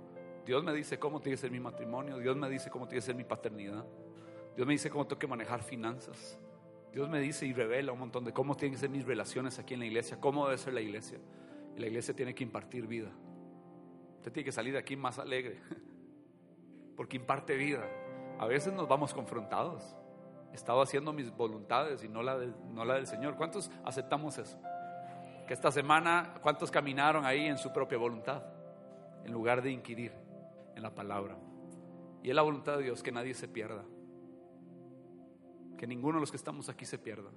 [0.45, 3.07] Dios me dice cómo tiene que ser mi matrimonio, Dios me dice cómo tiene que
[3.07, 3.85] ser mi paternidad,
[4.55, 6.39] Dios me dice cómo tengo que manejar finanzas,
[6.93, 9.75] Dios me dice y revela un montón de cómo tienen que ser mis relaciones aquí
[9.75, 11.19] en la iglesia, cómo debe ser la iglesia.
[11.77, 13.11] Y la iglesia tiene que impartir vida.
[14.17, 15.61] Usted tiene que salir de aquí más alegre,
[16.97, 17.87] porque imparte vida.
[18.39, 19.97] A veces nos vamos confrontados.
[20.53, 22.37] He estado haciendo mis voluntades y no la,
[22.71, 23.37] no la del Señor.
[23.37, 24.59] ¿Cuántos aceptamos eso?
[25.47, 28.43] Que esta semana, ¿cuántos caminaron ahí en su propia voluntad?
[29.25, 30.13] En lugar de inquirir
[30.75, 31.37] en la palabra.
[32.23, 33.85] Y es la voluntad de Dios que nadie se pierda.
[35.79, 37.31] Que ninguno de los que estamos aquí se pierda.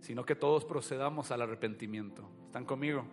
[0.00, 2.28] Sino que todos procedamos al arrepentimiento.
[2.46, 3.04] ¿Están conmigo?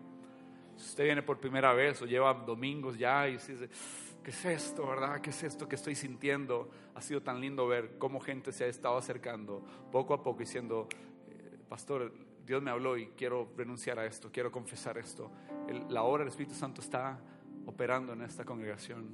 [0.75, 3.69] Si usted viene por primera vez o lleva domingos ya y dice,
[4.23, 5.21] ¿qué es esto, verdad?
[5.21, 6.69] ¿Qué es esto que estoy sintiendo?
[6.95, 10.87] Ha sido tan lindo ver cómo gente se ha estado acercando poco a poco diciendo,
[11.27, 12.13] eh, pastor,
[12.45, 15.31] Dios me habló y quiero renunciar a esto, quiero confesar esto.
[15.89, 17.19] la obra del Espíritu Santo está
[17.65, 19.07] operando en esta congregación.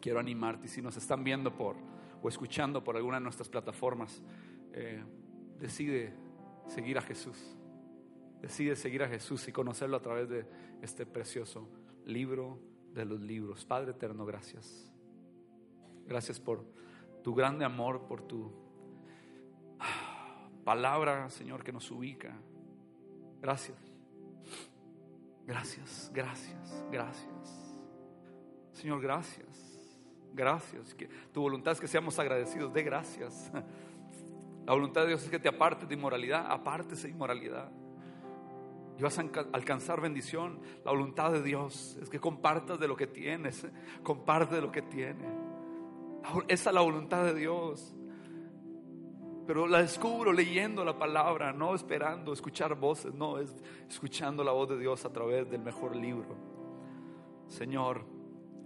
[0.00, 1.76] Quiero animarte, si nos están viendo por
[2.20, 4.22] o escuchando por alguna de nuestras plataformas,
[4.72, 5.02] eh,
[5.58, 6.14] decide
[6.66, 7.56] seguir a Jesús.
[8.40, 10.46] Decide seguir a Jesús y conocerlo a través de
[10.82, 11.68] este precioso
[12.04, 12.58] libro
[12.94, 13.64] de los libros.
[13.64, 14.90] Padre eterno, gracias.
[16.06, 16.64] Gracias por
[17.22, 18.50] tu grande amor, por tu
[20.64, 22.34] palabra, Señor, que nos ubica.
[23.40, 23.76] Gracias.
[25.46, 27.84] Gracias, gracias, gracias.
[28.72, 29.68] Señor, gracias.
[30.34, 30.94] Gracias.
[30.94, 32.72] Que tu voluntad es que seamos agradecidos.
[32.72, 33.50] De gracias.
[34.66, 36.46] La voluntad de Dios es que te apartes de inmoralidad.
[36.50, 37.70] Apartes de inmoralidad
[38.98, 40.58] y vas a alcanzar bendición.
[40.84, 43.64] La voluntad de Dios es que compartas de lo que tienes,
[44.02, 45.32] comparte de lo que tienes.
[46.48, 47.94] Esa es la voluntad de Dios.
[49.46, 53.56] Pero la descubro leyendo la palabra, no esperando escuchar voces, no, es
[53.88, 56.36] escuchando la voz de Dios a través del mejor libro.
[57.46, 58.04] Señor,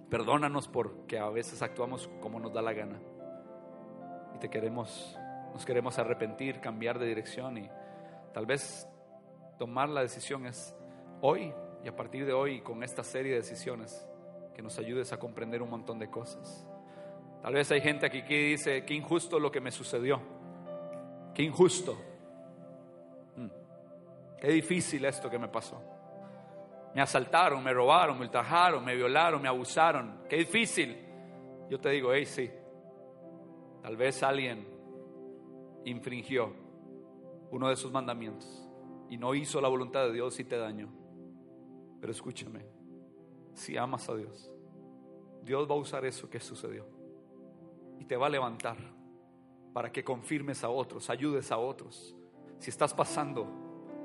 [0.08, 2.98] perdónanos porque a veces actuamos como nos da la gana.
[4.34, 5.16] Y te queremos,
[5.52, 7.70] nos queremos arrepentir, cambiar de dirección y
[8.32, 8.88] tal vez
[9.58, 10.74] tomar la decisión es
[11.20, 11.52] hoy
[11.84, 14.08] y a partir de hoy con esta serie de decisiones
[14.54, 16.66] que nos ayudes a comprender un montón de cosas.
[17.42, 20.20] Tal vez hay gente aquí que dice, qué injusto lo que me sucedió,
[21.34, 21.98] qué injusto,
[23.36, 23.48] mm.
[24.40, 25.82] qué difícil esto que me pasó.
[26.94, 30.96] Me asaltaron, me robaron, me ultrajaron, me violaron, me abusaron, qué difícil.
[31.70, 32.50] Yo te digo, hey, sí,
[33.82, 34.68] tal vez alguien
[35.84, 36.52] infringió
[37.50, 38.61] uno de sus mandamientos
[39.12, 40.88] y no hizo la voluntad de Dios y te dañó.
[42.00, 42.64] Pero escúchame,
[43.52, 44.50] si amas a Dios,
[45.42, 46.86] Dios va a usar eso que sucedió
[47.98, 48.78] y te va a levantar
[49.74, 52.16] para que confirmes a otros, ayudes a otros.
[52.58, 53.46] Si estás pasando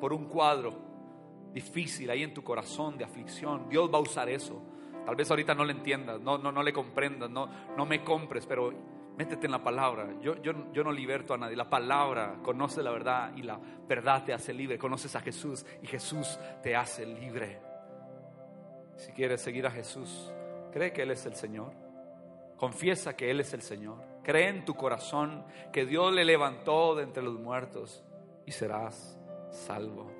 [0.01, 0.73] por un cuadro
[1.53, 4.61] difícil ahí en tu corazón de aflicción, Dios va a usar eso.
[5.05, 7.47] Tal vez ahorita no le entiendas, no, no, no le comprendas, no,
[7.77, 8.73] no me compres, pero
[9.17, 10.07] Métete en la palabra.
[10.21, 11.55] Yo, yo, yo no liberto a nadie.
[11.55, 14.77] La palabra conoce la verdad y la verdad te hace libre.
[14.77, 17.59] Conoces a Jesús y Jesús te hace libre.
[18.95, 20.31] Si quieres seguir a Jesús,
[20.71, 21.71] cree que Él es el Señor.
[22.57, 23.97] Confiesa que Él es el Señor.
[24.21, 25.43] Cree en tu corazón
[25.73, 28.03] que Dios le levantó de entre los muertos
[28.45, 29.17] y serás
[29.49, 30.11] salvo.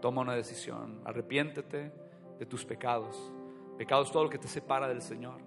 [0.00, 1.00] Toma una decisión.
[1.04, 1.92] Arrepiéntete
[2.40, 3.32] de tus pecados.
[3.78, 5.45] Pecados todo lo que te separa del Señor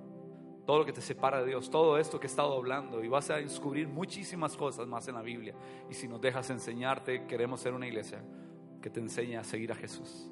[0.70, 3.32] todo lo que te separa de Dios, todo esto que he estado hablando y vas
[3.32, 5.56] a descubrir muchísimas cosas más en la Biblia.
[5.90, 8.22] Y si nos dejas enseñarte, queremos ser una iglesia
[8.80, 10.30] que te enseñe a seguir a Jesús,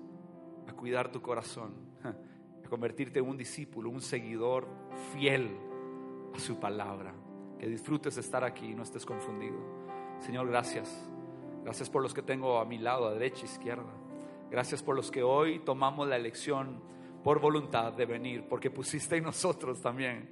[0.68, 1.74] a cuidar tu corazón,
[2.04, 2.10] a
[2.64, 4.68] a convertirte en un discípulo, un seguidor
[5.12, 5.58] fiel
[6.36, 7.16] a su palabra.
[7.58, 9.58] Que disfrutes estar aquí y no estés confundido.
[10.20, 11.10] Señor, gracias.
[11.64, 13.92] Gracias por los que tengo a mi lado, a derecha e izquierda.
[14.52, 16.80] Gracias por los que hoy tomamos la elección
[17.28, 20.30] por voluntad de venir, porque pusiste en nosotros también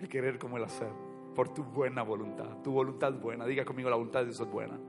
[0.00, 0.88] el querer como el hacer,
[1.34, 3.44] por tu buena voluntad, tu voluntad buena.
[3.44, 4.80] Diga conmigo, la voluntad de Dios es buena.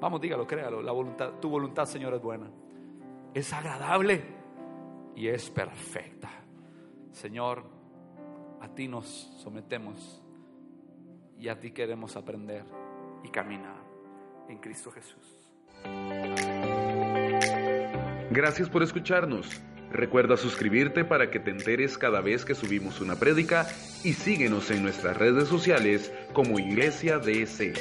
[0.00, 2.50] Vamos, dígalo, créalo, la voluntad, tu voluntad, Señor, es buena.
[3.34, 4.24] Es agradable
[5.14, 6.30] y es perfecta.
[7.12, 7.64] Señor,
[8.62, 9.04] a ti nos
[9.42, 10.24] sometemos
[11.38, 12.64] y a ti queremos aprender
[13.24, 13.76] y caminar
[14.48, 15.52] en Cristo Jesús.
[18.30, 19.62] Gracias por escucharnos.
[19.92, 23.66] Recuerda suscribirte para que te enteres cada vez que subimos una prédica
[24.04, 27.72] y síguenos en nuestras redes sociales como Iglesia DC.